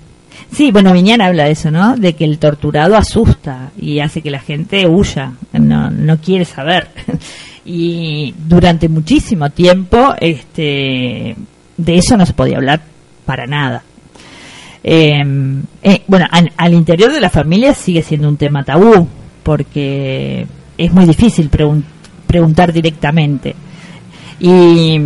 Sí, 0.52 0.72
bueno, 0.72 0.94
Viñán 0.94 1.20
habla 1.20 1.46
de 1.46 1.52
eso, 1.52 1.72
¿no? 1.72 1.98
De 1.98 2.14
que 2.14 2.24
el 2.24 2.40
torturado 2.40 2.96
asusta 2.96 3.72
y 3.78 4.00
hace 4.00 4.22
que 4.22 4.32
la 4.32 4.40
gente 4.40 4.88
huya, 4.88 5.34
no, 5.52 5.90
no 5.90 6.22
quiere 6.22 6.46
saber. 6.46 6.88
y 7.66 8.34
durante 8.48 8.88
muchísimo 8.88 9.50
tiempo, 9.50 10.14
este, 10.22 11.36
de 11.78 11.98
eso 11.98 12.18
no 12.18 12.26
se 12.26 12.34
podía 12.34 12.58
hablar 12.58 12.82
para 13.26 13.46
nada. 13.46 13.84
Eh, 14.84 15.24
eh, 15.84 16.02
bueno, 16.08 16.26
al, 16.32 16.74
interior 16.74 17.12
de 17.12 17.20
la 17.20 17.30
familia 17.30 17.74
sigue 17.74 18.02
siendo 18.02 18.30
un 18.30 18.38
tema 18.38 18.64
tabú, 18.64 19.08
porque 19.44 20.48
es 20.78 20.94
muy 20.94 21.06
difícil 21.06 21.50
pregun- 21.52 21.84
preguntar 22.26 22.72
directamente. 22.72 23.56
Y 24.40 25.00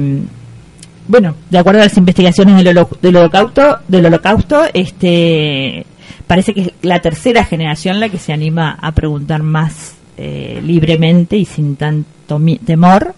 bueno, 1.08 1.36
de 1.50 1.58
acuerdo 1.58 1.82
a 1.82 1.86
las 1.86 1.98
investigaciones 1.98 2.64
del, 2.64 2.86
del 3.02 3.16
holocausto, 3.16 3.80
del 3.88 4.06
holocausto, 4.06 4.64
este 4.74 5.86
parece 6.28 6.54
que 6.54 6.62
es 6.62 6.72
la 6.82 7.00
tercera 7.00 7.44
generación 7.44 8.00
la 8.00 8.08
que 8.08 8.18
se 8.18 8.32
anima 8.32 8.78
a 8.82 8.92
preguntar 8.94 9.44
más 9.44 9.96
eh, 10.18 10.62
libremente 10.64 11.36
y 11.36 11.46
sin 11.46 11.76
tanto 11.76 12.40
temor, 12.66 13.14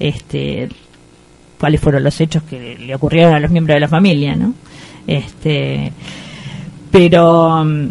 este 0.00 0.68
cuáles 1.58 1.80
fueron 1.80 2.04
los 2.04 2.20
hechos 2.20 2.42
que 2.44 2.76
le 2.78 2.94
ocurrieron 2.94 3.34
a 3.34 3.40
los 3.40 3.50
miembros 3.50 3.74
de 3.76 3.80
la 3.80 3.88
familia, 3.88 4.34
¿no? 4.36 4.54
Este, 5.06 5.92
pero 6.90 7.64
mm, 7.64 7.88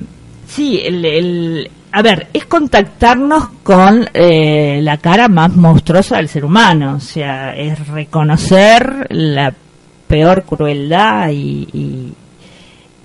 sí, 0.47 0.81
el, 0.83 1.05
el- 1.05 1.71
a 1.91 2.01
ver, 2.01 2.27
es 2.33 2.45
contactarnos 2.45 3.47
con 3.63 4.05
eh, 4.13 4.79
la 4.83 4.97
cara 4.97 5.29
más 5.29 5.55
monstruosa 5.55 6.17
del 6.17 6.27
ser 6.27 6.43
humano, 6.43 6.95
o 6.95 6.99
sea, 6.99 7.55
es 7.55 7.87
reconocer 7.87 9.07
la 9.11 9.53
peor 10.07 10.43
crueldad 10.43 11.29
y, 11.29 11.67
y, 11.73 12.13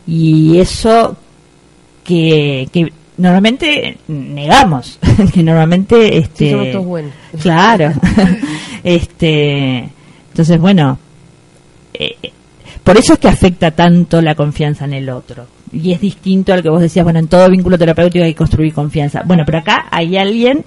y 0.08 0.58
eso 0.58 1.16
que, 2.02 2.68
que 2.72 2.92
normalmente 3.18 3.96
negamos, 4.08 4.98
que 5.32 5.42
normalmente 5.44 6.18
este 6.18 6.46
Sí, 6.46 6.50
somos 6.50 6.72
todos 6.72 6.84
buenos. 6.86 7.12
Claro. 7.40 7.92
este, 8.82 9.88
entonces, 10.40 10.60
bueno, 10.60 10.98
eh, 11.94 12.16
por 12.82 12.96
eso 12.96 13.12
es 13.12 13.18
que 13.18 13.28
afecta 13.28 13.70
tanto 13.72 14.22
la 14.22 14.34
confianza 14.34 14.84
en 14.86 14.94
el 14.94 15.10
otro. 15.10 15.46
Y 15.72 15.92
es 15.92 16.00
distinto 16.00 16.52
al 16.52 16.62
que 16.62 16.70
vos 16.70 16.80
decías, 16.80 17.04
bueno, 17.04 17.18
en 17.18 17.28
todo 17.28 17.48
vínculo 17.50 17.76
terapéutico 17.78 18.24
hay 18.24 18.32
que 18.32 18.38
construir 18.38 18.72
confianza. 18.72 19.22
Bueno, 19.24 19.42
pero 19.44 19.58
acá 19.58 19.86
hay 19.90 20.16
alguien 20.16 20.64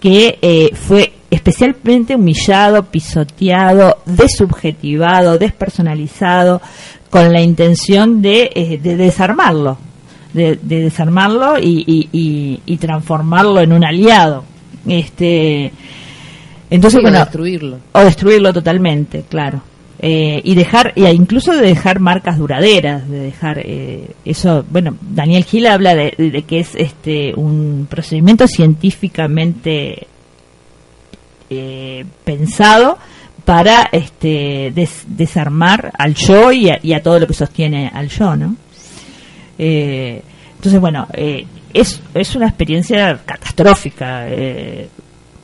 que 0.00 0.38
eh, 0.42 0.70
fue 0.74 1.12
especialmente 1.30 2.14
humillado, 2.14 2.84
pisoteado, 2.84 3.96
desubjetivado, 4.04 5.38
despersonalizado, 5.38 6.60
con 7.10 7.32
la 7.32 7.40
intención 7.40 8.20
de, 8.20 8.50
eh, 8.54 8.78
de 8.82 8.96
desarmarlo, 8.96 9.78
de, 10.34 10.56
de 10.60 10.82
desarmarlo 10.82 11.58
y- 11.58 12.08
y- 12.12 12.60
y 12.66 12.76
transformarlo 12.76 13.60
en 13.60 13.72
un 13.72 13.84
aliado. 13.84 14.44
Este, 14.86 15.72
Entonces, 16.70 16.98
Sí, 16.98 17.00
o 17.00 17.02
bueno, 17.02 17.18
destruirlo. 17.20 17.78
o 17.92 18.00
destruirlo 18.00 18.52
totalmente, 18.52 19.24
claro. 19.28 19.62
Eh, 20.00 20.40
y 20.44 20.54
dejar, 20.54 20.92
y 20.96 21.06
incluso 21.06 21.52
de 21.52 21.62
dejar 21.66 22.00
marcas 22.00 22.36
duraderas, 22.38 23.08
de 23.08 23.18
dejar 23.20 23.60
eh, 23.60 24.10
eso, 24.24 24.64
bueno, 24.70 24.96
Daniel 25.00 25.44
Gil 25.44 25.66
habla 25.66 25.94
de, 25.94 26.14
de 26.18 26.42
que 26.42 26.58
es 26.60 26.74
este 26.74 27.32
un 27.36 27.86
procedimiento 27.88 28.46
científicamente 28.48 30.06
eh, 31.50 32.04
pensado 32.24 32.98
para 33.44 33.88
este 33.92 34.72
des- 34.74 35.04
desarmar 35.06 35.92
al 35.98 36.14
yo 36.14 36.50
y 36.52 36.70
a, 36.70 36.78
y 36.82 36.92
a 36.94 37.02
todo 37.02 37.18
lo 37.20 37.26
que 37.26 37.34
sostiene 37.34 37.90
al 37.92 38.08
yo, 38.08 38.34
¿no? 38.36 38.56
Eh, 39.58 40.22
entonces, 40.56 40.80
bueno, 40.80 41.06
eh, 41.12 41.46
es, 41.72 42.00
es 42.14 42.34
una 42.36 42.46
experiencia 42.48 43.20
catastrófica, 43.24 44.26
eh, 44.28 44.88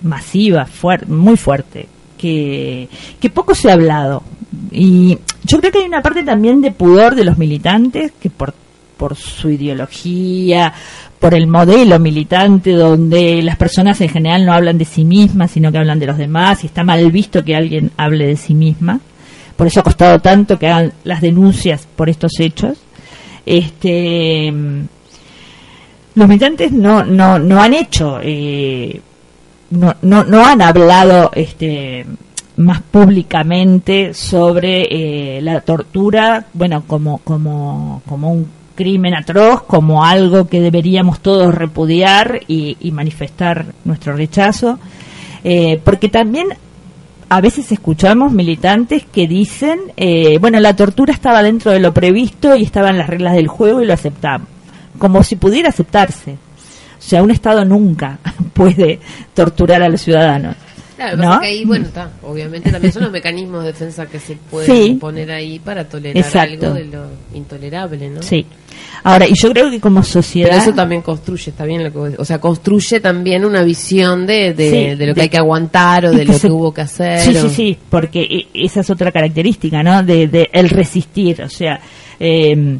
masiva, 0.02 0.66
fuer- 0.66 1.06
muy 1.06 1.36
fuerte, 1.36 1.86
que, 2.18 2.88
poco 3.32 3.54
se 3.54 3.70
ha 3.70 3.74
hablado. 3.74 4.22
Y 4.70 5.18
yo 5.44 5.58
creo 5.60 5.72
que 5.72 5.78
hay 5.78 5.86
una 5.86 6.02
parte 6.02 6.22
también 6.22 6.60
de 6.60 6.70
pudor 6.72 7.14
de 7.14 7.24
los 7.24 7.38
militantes 7.38 8.12
que 8.20 8.30
por, 8.30 8.52
por 8.96 9.16
su 9.16 9.50
ideología, 9.50 10.72
por 11.18 11.34
el 11.34 11.46
modelo 11.46 11.98
militante 11.98 12.72
donde 12.72 13.42
las 13.42 13.56
personas 13.56 14.00
en 14.00 14.08
general 14.08 14.44
no 14.46 14.52
hablan 14.52 14.78
de 14.78 14.84
sí 14.84 15.04
mismas, 15.04 15.50
sino 15.52 15.70
que 15.70 15.78
hablan 15.78 15.98
de 15.98 16.06
los 16.06 16.18
demás 16.18 16.62
y 16.64 16.66
está 16.66 16.82
mal 16.84 17.10
visto 17.10 17.44
que 17.44 17.54
alguien 17.56 17.90
hable 17.96 18.26
de 18.26 18.36
sí 18.36 18.54
misma. 18.54 19.00
Por 19.56 19.66
eso 19.66 19.80
ha 19.80 19.84
costado 19.84 20.18
tanto 20.20 20.58
que 20.58 20.68
hagan 20.68 20.92
las 21.04 21.20
denuncias 21.20 21.86
por 21.94 22.08
estos 22.08 22.32
hechos. 22.40 22.78
Este, 23.44 24.52
los 26.14 26.28
militantes 26.28 26.72
no, 26.72 27.04
no, 27.04 27.38
no 27.38 27.60
han 27.60 27.74
hecho, 27.74 28.18
eh, 28.22 29.00
no, 29.70 29.94
no, 30.02 30.24
no 30.24 30.44
han 30.44 30.62
hablado 30.62 31.30
este, 31.34 32.06
más 32.56 32.82
públicamente 32.82 34.14
sobre 34.14 35.36
eh, 35.36 35.40
la 35.42 35.60
tortura, 35.60 36.46
bueno, 36.52 36.84
como, 36.86 37.18
como, 37.18 38.02
como 38.06 38.32
un 38.32 38.46
crimen 38.74 39.14
atroz, 39.14 39.62
como 39.62 40.04
algo 40.04 40.48
que 40.48 40.60
deberíamos 40.60 41.20
todos 41.20 41.54
repudiar 41.54 42.40
y, 42.48 42.76
y 42.80 42.90
manifestar 42.92 43.66
nuestro 43.84 44.14
rechazo, 44.14 44.78
eh, 45.44 45.80
porque 45.84 46.08
también 46.08 46.48
a 47.28 47.40
veces 47.40 47.70
escuchamos 47.70 48.32
militantes 48.32 49.04
que 49.04 49.28
dicen, 49.28 49.78
eh, 49.96 50.38
bueno, 50.38 50.58
la 50.60 50.74
tortura 50.74 51.12
estaba 51.12 51.42
dentro 51.42 51.70
de 51.70 51.78
lo 51.78 51.94
previsto 51.94 52.56
y 52.56 52.64
estaban 52.64 52.98
las 52.98 53.08
reglas 53.08 53.34
del 53.34 53.46
juego 53.46 53.80
y 53.80 53.86
lo 53.86 53.94
aceptamos, 53.94 54.48
como 54.98 55.22
si 55.22 55.36
pudiera 55.36 55.68
aceptarse. 55.68 56.36
O 57.00 57.02
sea, 57.02 57.22
un 57.22 57.30
Estado 57.30 57.64
nunca 57.64 58.18
puede 58.52 59.00
torturar 59.34 59.82
a 59.82 59.88
los 59.88 60.00
ciudadanos. 60.02 60.54
Claro, 60.96 61.16
¿no? 61.16 61.22
pasa 61.28 61.40
que 61.40 61.46
ahí, 61.46 61.64
bueno, 61.64 61.86
está. 61.86 62.10
Obviamente 62.24 62.70
también 62.70 62.92
son 62.92 63.04
los 63.04 63.10
mecanismos 63.10 63.62
de 63.64 63.68
defensa 63.72 64.04
que 64.04 64.18
se 64.20 64.36
pueden 64.36 64.70
Sí. 64.70 64.94
poner 65.00 65.30
ahí 65.30 65.58
para 65.58 65.88
tolerar 65.88 66.14
Exacto. 66.22 66.66
algo 66.66 66.74
de 66.74 66.84
lo 66.84 67.04
intolerable, 67.32 68.10
¿no? 68.10 68.22
Sí. 68.22 68.44
Ahora, 69.02 69.26
y 69.26 69.32
yo 69.34 69.50
creo 69.50 69.70
que 69.70 69.80
como 69.80 70.02
sociedad... 70.02 70.50
Pero 70.50 70.60
eso 70.62 70.74
también 70.74 71.00
construye, 71.00 71.52
está 71.52 71.64
bien 71.64 71.82
lo 71.82 71.90
que 71.90 71.96
vos- 71.96 72.14
O 72.18 72.24
sea, 72.26 72.38
construye 72.38 73.00
también 73.00 73.46
una 73.46 73.62
visión 73.62 74.26
de, 74.26 74.52
de, 74.52 74.70
Sí, 74.70 74.98
de 74.98 75.06
lo 75.06 75.14
que 75.14 75.20
de- 75.20 75.22
hay 75.22 75.28
que 75.30 75.38
aguantar 75.38 76.04
o 76.04 76.12
de 76.12 76.26
lo 76.26 76.34
se- 76.34 76.48
que 76.48 76.52
hubo 76.52 76.74
que 76.74 76.82
hacer. 76.82 77.18
Sí, 77.20 77.34
o- 77.34 77.42
sí, 77.44 77.48
sí, 77.48 77.78
porque 77.88 78.20
e- 78.20 78.46
esa 78.66 78.80
es 78.80 78.90
otra 78.90 79.10
característica, 79.10 79.82
¿no? 79.82 80.02
De, 80.02 80.28
de 80.28 80.50
el 80.52 80.68
resistir, 80.68 81.40
o 81.40 81.48
sea, 81.48 81.80
eh, 82.18 82.76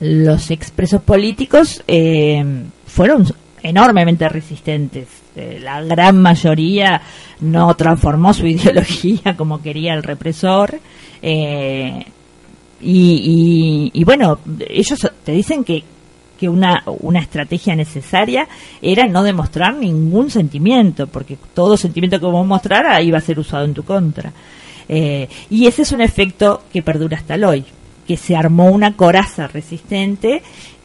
los 0.00 0.50
expresos 0.50 1.02
políticos 1.02 1.82
eh, 1.86 2.42
fueron 2.90 3.26
enormemente 3.62 4.28
resistentes. 4.28 5.08
Eh, 5.36 5.60
la 5.62 5.80
gran 5.82 6.20
mayoría 6.20 7.00
no 7.40 7.74
transformó 7.74 8.34
su 8.34 8.46
ideología 8.54 9.36
como 9.36 9.62
quería 9.62 9.94
el 9.94 10.02
represor. 10.02 10.78
eh, 11.22 12.04
y, 12.82 13.90
y, 13.92 14.00
y 14.00 14.04
bueno, 14.04 14.38
ellos 14.66 14.98
te 15.22 15.32
dicen 15.32 15.64
que, 15.64 15.84
que 16.38 16.48
una, 16.48 16.82
una 17.00 17.20
estrategia 17.20 17.76
necesaria 17.76 18.48
era 18.80 19.06
no 19.06 19.22
demostrar 19.22 19.74
ningún 19.74 20.30
sentimiento, 20.30 21.06
porque 21.06 21.36
todo 21.52 21.76
sentimiento 21.76 22.18
que 22.18 22.24
vos 22.24 22.46
mostrara 22.46 23.02
iba 23.02 23.18
a 23.18 23.20
ser 23.20 23.38
usado 23.38 23.66
en 23.66 23.74
tu 23.74 23.82
contra. 23.82 24.32
Eh, 24.88 25.28
y 25.50 25.66
ese 25.66 25.82
es 25.82 25.92
un 25.92 26.00
efecto 26.00 26.62
que 26.72 26.82
perdura 26.82 27.18
hasta 27.18 27.34
el 27.34 27.44
hoy, 27.44 27.64
que 28.06 28.16
se 28.16 28.34
armó 28.34 28.70
una 28.70 28.96
coraza 28.96 29.46
resistente 29.46 30.42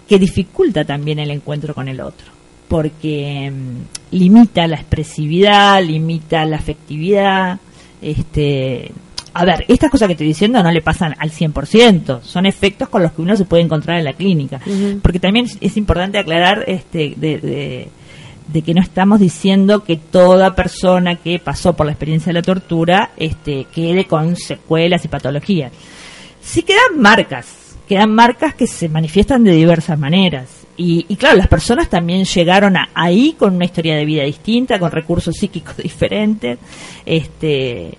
que 0.07 0.19
dificulta 0.19 0.83
también 0.85 1.19
el 1.19 1.31
encuentro 1.31 1.73
con 1.73 1.87
el 1.87 1.99
otro, 2.01 2.27
porque 2.67 3.51
mm, 3.51 4.15
limita 4.15 4.67
la 4.67 4.75
expresividad, 4.75 5.83
limita 5.83 6.45
la 6.45 6.57
afectividad, 6.57 7.59
este 8.01 8.91
a 9.37 9.43
ver, 9.43 9.65
estas 9.67 9.91
cosas 9.91 10.07
que 10.07 10.13
estoy 10.13 10.27
diciendo 10.27 10.63
no 10.63 10.71
le 10.71 10.81
pasan 10.81 11.13
al 11.19 11.29
100%, 11.29 12.21
son 12.21 12.45
efectos 12.45 12.87
con 12.87 13.03
los 13.03 13.11
que 13.11 13.21
uno 13.21 13.35
se 13.35 13.43
puede 13.43 13.63
encontrar 13.63 13.97
en 13.97 14.05
la 14.05 14.13
clínica. 14.13 14.61
Porque 15.01 15.19
también 15.19 15.45
es, 15.45 15.57
es 15.59 15.75
importante 15.75 16.17
aclarar 16.19 16.63
este, 16.67 17.13
de, 17.17 17.39
de- 17.39 17.89
de 18.47 18.61
que 18.61 18.73
no 18.75 18.81
estamos 18.81 19.19
diciendo 19.19 19.83
que 19.83 19.97
toda 19.97 20.55
persona 20.55 21.15
que 21.15 21.39
pasó 21.39 21.73
por 21.73 21.85
la 21.87 21.91
experiencia 21.93 22.29
de 22.29 22.35
la 22.39 22.43
tortura 22.43 23.09
este, 23.17 23.65
quede 23.73 24.05
con 24.05 24.35
secuelas 24.37 25.03
y 25.03 25.07
patologías. 25.09 25.71
Sí 26.41 26.61
quedan 26.61 27.01
marcas, 27.01 27.47
quedan 27.87 28.13
marcas 28.13 28.53
que 28.55 28.67
se 28.67 28.89
manifiestan 28.89 29.43
de 29.43 29.51
diversas 29.53 29.97
maneras. 29.99 30.49
Y, 30.77 31.05
y 31.07 31.15
claro, 31.15 31.37
las 31.37 31.47
personas 31.47 31.89
también 31.89 32.25
llegaron 32.25 32.75
a- 32.75 32.89
ahí 32.93 33.35
con 33.39 33.55
una 33.55 33.65
historia 33.65 33.95
de 33.95 34.03
vida 34.05 34.23
distinta, 34.23 34.77
con 34.79 34.91
recursos 34.91 35.35
psíquicos 35.35 35.77
diferentes. 35.83 36.57
Este, 37.05 37.97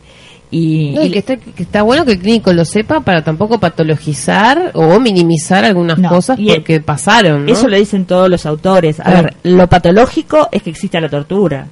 y, 0.51 0.93
No, 0.95 1.03
y 1.05 1.11
que, 1.11 1.19
está, 1.21 1.37
que 1.37 1.63
está 1.63 1.83
bueno 1.83 2.05
que 2.05 2.13
el 2.13 2.19
clínico 2.21 2.53
lo 2.53 2.65
sepa 2.65 3.01
para 3.01 3.23
tampoco 3.25 3.59
patologizar 3.59 4.71
o 4.75 5.01
minimizar 5.01 5.65
algunas 5.65 5.99
No, 5.99 6.09
cosas 6.09 6.39
y 6.39 6.51
el- 6.51 6.57
porque 6.57 6.81
pasaron, 6.81 7.47
¿no? 7.47 7.53
Eso 7.53 7.67
lo 7.69 7.77
dicen 7.77 8.05
todos 8.05 8.29
los 8.29 8.47
autores. 8.47 9.01
A 9.01 9.05
Claro. 9.05 9.23
ver, 9.25 9.37
lo 9.45 9.67
patológico 9.69 10.49
es 10.53 10.63
que 10.63 10.71
exista 10.71 11.01
la 11.01 11.09
tortura. 11.09 11.67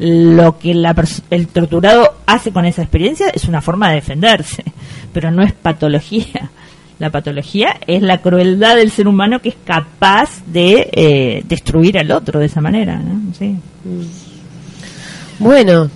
Lo 0.00 0.58
que 0.58 0.74
la 0.74 0.94
el 1.30 1.48
torturado 1.48 2.14
hace 2.26 2.52
con 2.52 2.64
esa 2.64 2.82
experiencia 2.82 3.30
es 3.30 3.44
una 3.46 3.60
forma 3.60 3.88
de 3.88 3.96
defenderse, 3.96 4.62
pero 5.12 5.30
no 5.30 5.42
es 5.42 5.52
patología. 5.52 6.50
La 6.98 7.10
patología 7.10 7.76
es 7.86 8.02
la 8.02 8.20
crueldad 8.20 8.76
del 8.76 8.90
ser 8.90 9.06
humano 9.06 9.40
que 9.40 9.50
es 9.50 9.56
capaz 9.64 10.42
de 10.46 10.88
eh, 10.92 11.42
destruir 11.46 11.98
al 11.98 12.10
otro 12.10 12.40
de 12.40 12.46
esa 12.46 12.60
manera. 12.60 12.96
¿no? 12.96 13.32
Sí. 13.38 13.56
Bueno, 15.38 15.88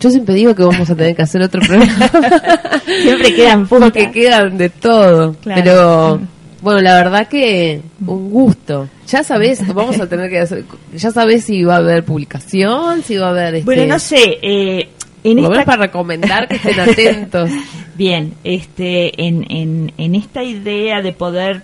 yo 0.00 0.10
siempre 0.10 0.34
digo 0.34 0.54
que 0.54 0.62
vamos 0.62 0.88
a 0.90 0.94
tener 0.94 1.16
que 1.16 1.22
hacer 1.22 1.42
otro 1.42 1.60
programa. 1.60 2.08
Siempre 3.02 3.34
quedan 3.34 3.66
puntas. 3.68 3.90
Porque 3.90 4.10
quedan 4.10 4.58
de 4.58 4.68
todo. 4.68 5.34
Claro. 5.42 5.62
Pero, 5.62 6.20
bueno, 6.60 6.80
la 6.80 6.94
verdad 6.94 7.28
que 7.28 7.80
un 8.06 8.30
gusto. 8.30 8.88
Ya 9.06 9.22
sabes, 9.22 9.66
vamos 9.74 10.00
a 10.00 10.08
tener 10.08 10.30
que 10.30 10.40
hacer, 10.40 10.64
ya 10.94 11.10
sabes 11.10 11.44
si 11.44 11.62
va 11.62 11.74
a 11.74 11.78
haber 11.78 12.04
publicación, 12.04 13.02
si 13.02 13.16
va 13.18 13.26
a 13.26 13.30
haber... 13.30 13.56
Este, 13.56 13.64
Bueno, 13.66 13.86
no 13.86 13.98
sé. 13.98 14.38
Eh, 14.40 14.88
por 15.32 15.44
en 15.44 15.50
menos 15.50 15.64
para 15.64 15.82
recomendar 15.82 16.48
que 16.48 16.56
estén 16.56 16.80
atentos. 16.80 17.50
Bien, 17.96 18.34
este, 18.44 19.24
en, 19.24 19.44
en, 19.50 19.92
en 19.96 20.14
esta 20.14 20.42
idea 20.42 21.00
de 21.00 21.12
poder 21.12 21.62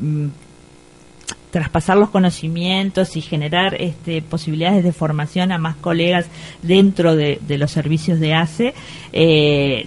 mm, 0.00 0.26
traspasar 1.50 1.96
los 1.96 2.10
conocimientos 2.10 3.16
y 3.16 3.22
generar 3.22 3.80
este, 3.80 4.22
posibilidades 4.22 4.84
de 4.84 4.92
formación 4.92 5.52
a 5.52 5.58
más 5.58 5.76
colegas 5.76 6.26
dentro 6.62 7.14
de, 7.14 7.38
de 7.46 7.58
los 7.58 7.70
servicios 7.70 8.20
de 8.20 8.34
ACE, 8.34 8.74
eh, 9.12 9.86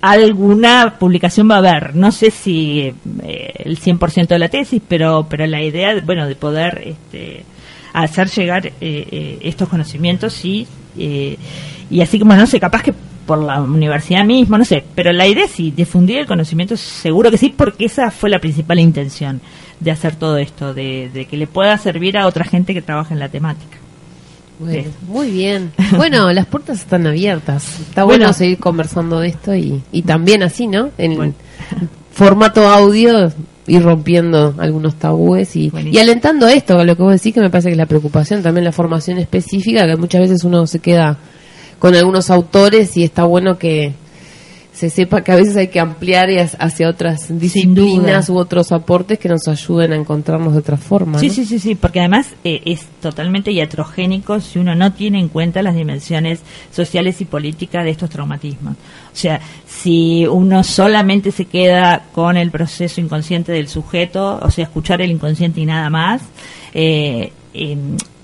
alguna 0.00 0.96
publicación 0.98 1.50
va 1.50 1.56
a 1.56 1.58
haber. 1.58 1.94
No 1.94 2.12
sé 2.12 2.30
si 2.30 2.92
eh, 3.22 3.52
el 3.58 3.78
100% 3.78 4.26
de 4.26 4.38
la 4.38 4.48
tesis, 4.48 4.82
pero, 4.86 5.26
pero 5.28 5.46
la 5.46 5.62
idea, 5.62 6.00
bueno, 6.04 6.26
de 6.26 6.34
poder 6.34 6.82
este, 6.84 7.44
hacer 7.92 8.28
llegar 8.28 8.66
eh, 8.66 8.72
eh, 8.80 9.38
estos 9.42 9.68
conocimientos 9.68 10.44
y, 10.44 10.66
eh, 10.98 11.36
y 11.90 12.00
así 12.00 12.18
como, 12.18 12.34
no 12.34 12.46
sé, 12.46 12.58
capaz 12.60 12.82
que 12.82 12.94
por 13.26 13.42
la 13.42 13.60
universidad 13.60 14.24
misma, 14.24 14.56
no 14.58 14.64
sé, 14.64 14.84
pero 14.94 15.12
la 15.12 15.26
idea 15.26 15.48
sí, 15.48 15.72
difundir 15.76 16.18
el 16.18 16.26
conocimiento, 16.26 16.76
seguro 16.76 17.30
que 17.30 17.38
sí, 17.38 17.52
porque 17.56 17.86
esa 17.86 18.10
fue 18.10 18.30
la 18.30 18.38
principal 18.38 18.78
intención 18.78 19.40
de 19.80 19.90
hacer 19.90 20.14
todo 20.16 20.36
esto, 20.38 20.72
de, 20.74 21.10
de 21.12 21.24
que 21.26 21.36
le 21.36 21.46
pueda 21.46 21.76
servir 21.78 22.16
a 22.18 22.26
otra 22.26 22.44
gente 22.44 22.72
que 22.72 22.82
trabaja 22.82 23.12
en 23.14 23.20
la 23.20 23.28
temática. 23.28 23.76
Bueno, 24.58 24.84
Sí. 24.84 24.88
muy 25.08 25.30
bien. 25.30 25.72
Bueno, 25.96 26.32
las 26.32 26.46
puertas 26.46 26.78
están 26.78 27.06
abiertas. 27.06 27.80
Está 27.80 28.04
bueno, 28.04 28.20
Bueno. 28.26 28.32
seguir 28.32 28.58
conversando 28.58 29.20
de 29.20 29.28
esto 29.28 29.54
y, 29.54 29.82
y 29.92 30.02
también 30.02 30.42
así, 30.42 30.66
¿no? 30.66 30.90
En 30.96 31.14
Bueno. 31.16 31.34
formato 32.12 32.66
audio, 32.68 33.30
ir 33.66 33.82
rompiendo 33.82 34.54
algunos 34.58 34.94
tabúes 34.94 35.56
y, 35.56 35.70
y 35.90 35.98
alentando 35.98 36.46
esto, 36.48 36.82
lo 36.84 36.96
que 36.96 37.02
vos 37.02 37.12
decís, 37.12 37.34
que 37.34 37.40
me 37.40 37.50
parece 37.50 37.68
que 37.68 37.72
es 37.72 37.78
la 37.78 37.86
preocupación, 37.86 38.42
también 38.42 38.64
la 38.64 38.72
formación 38.72 39.18
específica, 39.18 39.86
que 39.86 39.96
muchas 39.96 40.20
veces 40.22 40.44
uno 40.44 40.66
se 40.66 40.78
queda 40.78 41.18
con 41.78 41.94
algunos 41.94 42.30
autores 42.30 42.96
y 42.96 43.04
está 43.04 43.24
bueno 43.24 43.58
que 43.58 43.94
se 44.72 44.90
sepa 44.90 45.22
que 45.24 45.32
a 45.32 45.36
veces 45.36 45.56
hay 45.56 45.68
que 45.68 45.80
ampliar 45.80 46.28
hacia- 46.28 46.58
hacia 46.58 46.90
otras 46.90 47.28
disciplinas 47.40 48.28
u 48.28 48.36
otros 48.36 48.72
aportes 48.72 49.18
que 49.18 49.26
nos 49.26 49.48
ayuden 49.48 49.92
a 49.92 49.96
encontrarnos 49.96 50.52
de 50.52 50.58
otra 50.58 50.76
forma. 50.76 51.18
Sí, 51.18 51.28
¿no? 51.28 51.32
sí, 51.32 51.46
sí, 51.46 51.58
sí, 51.58 51.74
porque 51.76 52.00
además 52.00 52.26
eh, 52.44 52.60
es 52.66 52.84
totalmente 53.00 53.50
iatrogénico 53.52 54.38
si 54.40 54.58
uno 54.58 54.74
no 54.74 54.92
tiene 54.92 55.18
en 55.18 55.28
cuenta 55.28 55.62
las 55.62 55.74
dimensiones 55.76 56.40
sociales 56.70 57.18
y 57.22 57.24
políticas 57.24 57.84
de 57.84 57.90
estos 57.92 58.10
traumatismos. 58.10 58.74
O 58.74 59.16
sea, 59.16 59.40
si 59.66 60.26
uno 60.26 60.62
solamente 60.62 61.32
se 61.32 61.46
queda 61.46 62.04
con 62.14 62.36
el 62.36 62.50
proceso 62.50 63.00
inconsciente 63.00 63.52
del 63.52 63.68
sujeto, 63.68 64.38
o 64.42 64.50
sea, 64.50 64.64
escuchar 64.64 65.00
el 65.00 65.10
inconsciente 65.10 65.58
y 65.62 65.64
nada 65.64 65.88
más, 65.88 66.20
eh, 66.74 67.32
eh, 67.54 67.78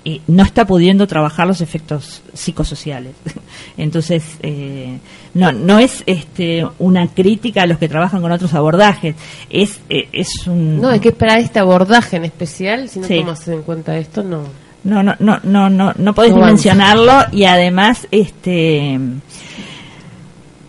eh, 0.05 0.21
no 0.27 0.43
está 0.43 0.65
pudiendo 0.65 1.07
trabajar 1.07 1.47
los 1.47 1.61
efectos 1.61 2.21
psicosociales. 2.33 3.13
Entonces, 3.77 4.23
eh, 4.41 4.97
no, 5.33 5.51
no 5.51 5.79
es 5.79 6.03
este, 6.05 6.65
una 6.79 7.07
crítica 7.07 7.63
a 7.63 7.65
los 7.65 7.77
que 7.77 7.87
trabajan 7.89 8.21
con 8.21 8.31
otros 8.31 8.53
abordajes, 8.53 9.15
es, 9.49 9.79
eh, 9.89 10.09
es 10.11 10.45
un... 10.47 10.81
No, 10.81 10.89
hay 10.89 10.99
que 10.99 11.09
esperar 11.09 11.39
este 11.39 11.59
abordaje 11.59 12.17
en 12.17 12.25
especial. 12.25 12.89
Si 12.89 12.99
no 12.99 13.07
Sí. 13.07 13.19
tomas 13.19 13.47
en 13.47 13.61
cuenta 13.63 13.97
esto, 13.97 14.23
no. 14.23 14.43
No, 14.83 15.01
no, 15.01 15.15
no, 15.19 15.39
no, 15.43 15.69
no, 15.69 15.93
no 15.97 16.13
podés 16.13 16.31
No 16.31 16.37
avanza. 16.37 16.47
dimensionarlo 16.73 17.13
y 17.31 17.45
además, 17.45 18.05
este, 18.11 18.99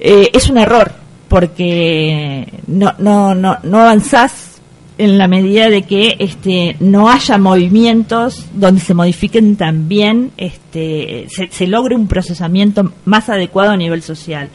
eh, 0.01 0.31
es 0.33 0.49
un 0.49 0.59
error 0.59 0.93
porque 1.29 2.47
no, 2.69 2.95
no, 2.99 3.35
no, 3.35 3.59
no 3.63 3.79
avanzás 3.81 4.54
en 4.97 5.19
la 5.19 5.27
medida 5.27 5.71
de 5.71 5.83
que 5.83 6.17
este 6.19 6.77
no 6.81 7.09
haya 7.09 7.37
movimientos 7.39 8.47
donde 8.55 8.81
se 8.81 8.95
modifiquen 8.95 9.57
también 9.57 10.31
este 10.37 11.27
se, 11.29 11.49
se 11.51 11.67
logre 11.67 11.97
un 11.97 12.07
procesamiento 12.07 12.93
más 13.05 13.29
adecuado 13.29 13.73
a 13.73 13.77
nivel 13.77 14.03
social. 14.03 14.49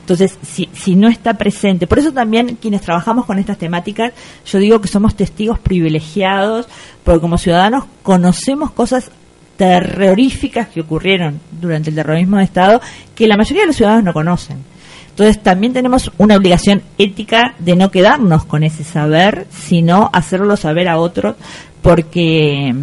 Entonces 0.00 0.38
si, 0.42 0.68
si 0.72 0.94
no 0.94 1.08
está 1.08 1.34
presente 1.34 1.86
por 1.86 1.98
eso 1.98 2.12
también 2.12 2.58
quienes 2.60 2.82
trabajamos 2.82 3.24
con 3.24 3.38
estas 3.38 3.58
temáticas 3.58 4.12
yo 4.44 4.58
digo 4.58 4.80
que 4.80 4.88
somos 4.88 5.16
testigos 5.16 5.58
privilegiados 5.58 6.68
porque 7.02 7.20
como 7.20 7.38
ciudadanos 7.38 7.84
conocemos 8.02 8.70
cosas 8.72 9.10
terroríficas 9.56 10.68
que 10.68 10.82
ocurrieron 10.82 11.40
durante 11.58 11.88
el 11.88 11.96
terrorismo 11.96 12.36
de 12.36 12.44
Estado 12.44 12.80
que 13.14 13.26
la 13.26 13.38
mayoría 13.38 13.62
de 13.62 13.68
los 13.68 13.76
ciudadanos 13.76 14.04
no 14.04 14.12
conocen 14.12 14.75
entonces 15.16 15.42
también 15.42 15.72
tenemos 15.72 16.10
una 16.18 16.36
obligación 16.36 16.82
ética 16.98 17.54
de 17.58 17.74
no 17.74 17.90
quedarnos 17.90 18.44
con 18.44 18.62
ese 18.62 18.84
saber, 18.84 19.46
sino 19.50 20.10
hacerlo 20.12 20.58
saber 20.58 20.88
a 20.88 20.98
otros, 20.98 21.36
porque 21.80 22.74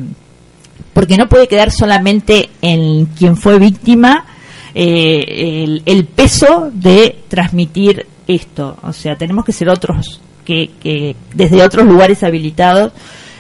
porque 0.94 1.16
no 1.16 1.30
puede 1.30 1.48
quedar 1.48 1.70
solamente 1.72 2.50
en 2.64 3.06
quien 3.06 3.38
fue 3.38 3.60
víctima 3.60 4.26
eh, 4.74 5.64
el, 5.64 5.84
el 5.86 6.06
peso 6.06 6.72
de 6.74 7.20
transmitir 7.28 8.08
esto. 8.28 8.78
O 8.82 8.94
sea, 8.94 9.16
tenemos 9.16 9.46
que 9.46 9.52
ser 9.52 9.70
otros 9.70 10.20
que, 10.44 10.72
que 10.82 11.16
desde 11.36 11.62
otros 11.62 11.86
lugares 11.86 12.24
habilitados 12.24 12.94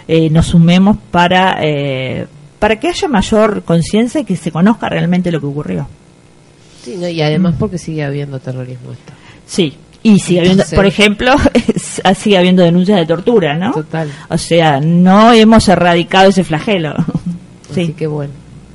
eh, 0.07 0.29
nos 0.29 0.45
sumemos 0.49 0.97
para 1.09 1.57
eh, 1.63 2.27
para 2.59 2.79
que 2.79 2.89
haya 2.89 3.07
mayor 3.07 3.63
conciencia 3.63 4.21
y 4.21 4.25
que 4.25 4.35
se 4.35 4.51
conozca 4.51 4.87
realmente 4.87 5.31
lo 5.31 5.39
que 5.39 5.47
ocurrió. 5.47 5.87
Sí, 6.83 6.95
no, 6.97 7.07
y 7.07 7.21
además 7.21 7.55
porque 7.57 7.77
sigue 7.77 8.03
habiendo 8.03 8.39
terrorismo 8.39 8.91
esto. 8.91 9.13
Sí. 9.45 9.73
Y 10.05 10.19
sigue 10.19 10.41
habiendo, 10.41 10.63
por 10.75 10.85
ejemplo, 10.85 11.33
es- 11.53 12.01
sigue 12.17 12.37
habiendo 12.37 12.61
denuncias 12.63 12.99
de 12.99 13.05
tortura, 13.05 13.55
¿no? 13.57 13.71
Total. 13.71 14.09
O 14.29 14.37
sea, 14.37 14.81
no 14.81 15.31
hemos 15.31 15.67
erradicado 15.69 16.29
ese 16.29 16.43
flagelo. 16.43 16.91
Así 17.71 17.85
Sí. 17.87 17.93
que 17.93 18.07
bueno. 18.07 18.33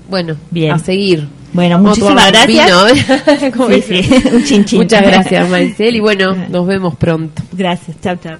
Bueno, 0.09 0.37
Bien. 0.51 0.73
a 0.73 0.79
seguir. 0.79 1.29
Bueno, 1.53 1.79
muchísimas 1.79 2.31
gracias. 2.31 2.67
vino, 2.67 2.89
¿eh? 2.89 3.83
Sí, 3.83 4.03
sí, 4.03 4.23
un 4.33 4.45
chin 4.45 4.65
chin. 4.65 4.79
Muchas 4.81 5.03
gracias, 5.03 5.49
Maricel. 5.49 5.97
Y 5.97 6.01
bueno, 6.01 6.35
nos 6.49 6.67
vemos 6.67 6.95
pronto. 6.97 7.43
Gracias. 7.53 8.01
Chao, 8.01 8.17
chao. 8.17 8.39